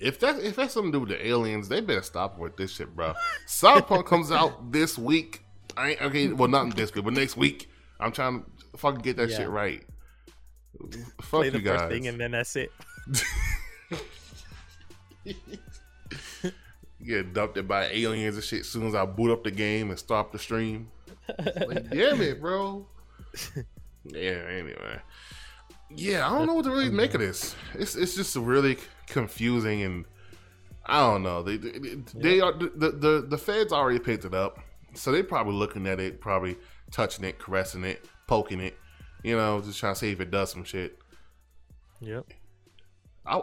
[0.00, 2.72] If that if that's something to do with the aliens, they better stop with this
[2.72, 3.14] shit, bro.
[3.46, 5.43] Cyberpunk comes out this week.
[5.76, 6.28] I ain't okay.
[6.28, 7.68] Well, not this week, but next week.
[8.00, 9.36] I'm trying to fucking get that Yeah.
[9.38, 9.82] shit right.
[11.20, 11.80] Fuck Play you guys.
[11.80, 12.72] first thing, and then that's it.
[17.04, 18.60] Get dumped by aliens and shit.
[18.60, 20.90] As soon as I boot up the game and stop the stream.
[21.38, 22.86] Like, damn it, bro.
[24.06, 24.32] Yeah.
[24.50, 24.98] Anyway.
[25.96, 27.56] Yeah, I don't know what to really make of this.
[27.72, 30.04] It's it's just really confusing and
[30.84, 31.42] I don't know.
[31.42, 31.70] They they,
[32.14, 34.58] they are the, the the feds already picked it up,
[34.96, 36.56] so they're probably looking at it, probably
[36.90, 38.76] touching it, caressing it, poking it.
[39.22, 40.98] You know, just trying to see if it does some shit.
[42.00, 42.26] Yep.
[43.26, 43.40] I,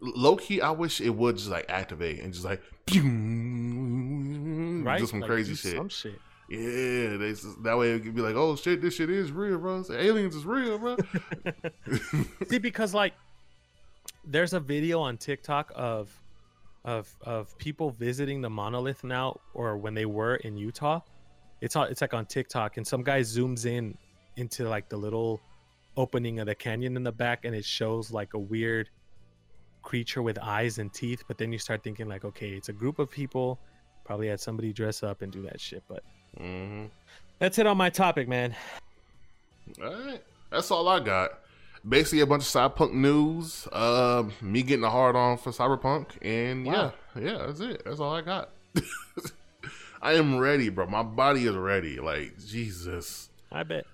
[0.00, 2.62] low key, I wish it would just like activate and just like
[4.82, 4.98] Right.
[4.98, 5.76] do some Like, crazy shit.
[5.76, 6.18] Some shit.
[6.48, 9.58] Yeah, they, just- that way it could be like, oh shit, this shit is real,
[9.58, 9.84] bro.
[9.90, 10.96] Aliens is real, bro.
[12.48, 13.12] See, because like,
[14.24, 16.10] there's a video on TikTok of,
[16.88, 21.00] of of people visiting the monolith now, or when they were in Utah.
[21.60, 21.90] It's on.
[21.90, 23.96] It's like on TikTok, and some guy zooms in
[24.36, 25.40] into like the little
[25.96, 28.88] opening of the canyon in the back, and it shows like a weird
[29.82, 31.22] creature with eyes and teeth.
[31.28, 33.58] But then you start thinking like, okay, it's a group of people.
[34.06, 35.82] Probably had somebody dress up and do that shit.
[35.88, 36.02] But
[36.38, 36.86] hmm
[37.38, 38.56] that's it on my topic, man.
[39.82, 41.40] All right, that's all I got.
[41.86, 43.68] Basically, a bunch of cyberpunk news.
[43.72, 46.92] Um, me getting a hard on for cyberpunk, and Wow.
[47.16, 47.82] yeah, yeah, that's it.
[47.84, 48.50] That's all I got.
[50.02, 50.86] I am ready, bro.
[50.86, 51.98] My body is ready.
[52.00, 53.30] Like Jesus.
[53.50, 53.84] I bet.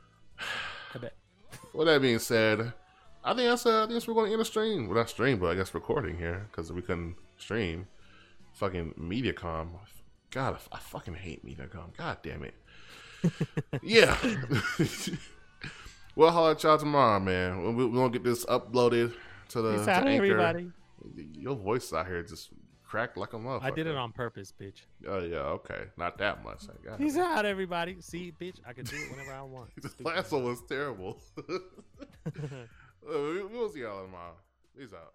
[0.94, 1.14] I bet.
[1.72, 2.72] With that being said,
[3.24, 4.86] I think that's uh, I think that's we're going to end the stream.
[4.88, 7.86] Well, not stream, but I guess recording here because we couldn't stream.
[8.54, 9.68] Fucking MediaCom.
[10.30, 11.96] God, I fucking hate MediaCom.
[11.96, 12.54] God damn it.
[13.82, 14.16] yeah.
[16.16, 17.74] we'll holler at y'all tomorrow, man.
[17.76, 19.14] We- We're going to get this uploaded
[19.50, 20.24] to the Peace to out, Anchor.
[20.24, 20.70] everybody.
[21.38, 22.50] Your voice out here just
[22.82, 23.62] cracked like a motherfucker.
[23.64, 24.82] I did it on purpose, bitch.
[25.06, 26.62] Oh yeah, okay, not that much.
[26.64, 27.96] I got Peace out, everybody.
[28.00, 29.70] See, bitch, I can do it whenever I want.
[29.82, 31.20] The last one was terrible.
[31.36, 31.42] We-
[33.52, 34.34] we'll see y'all tomorrow.
[34.78, 35.12] Peace out.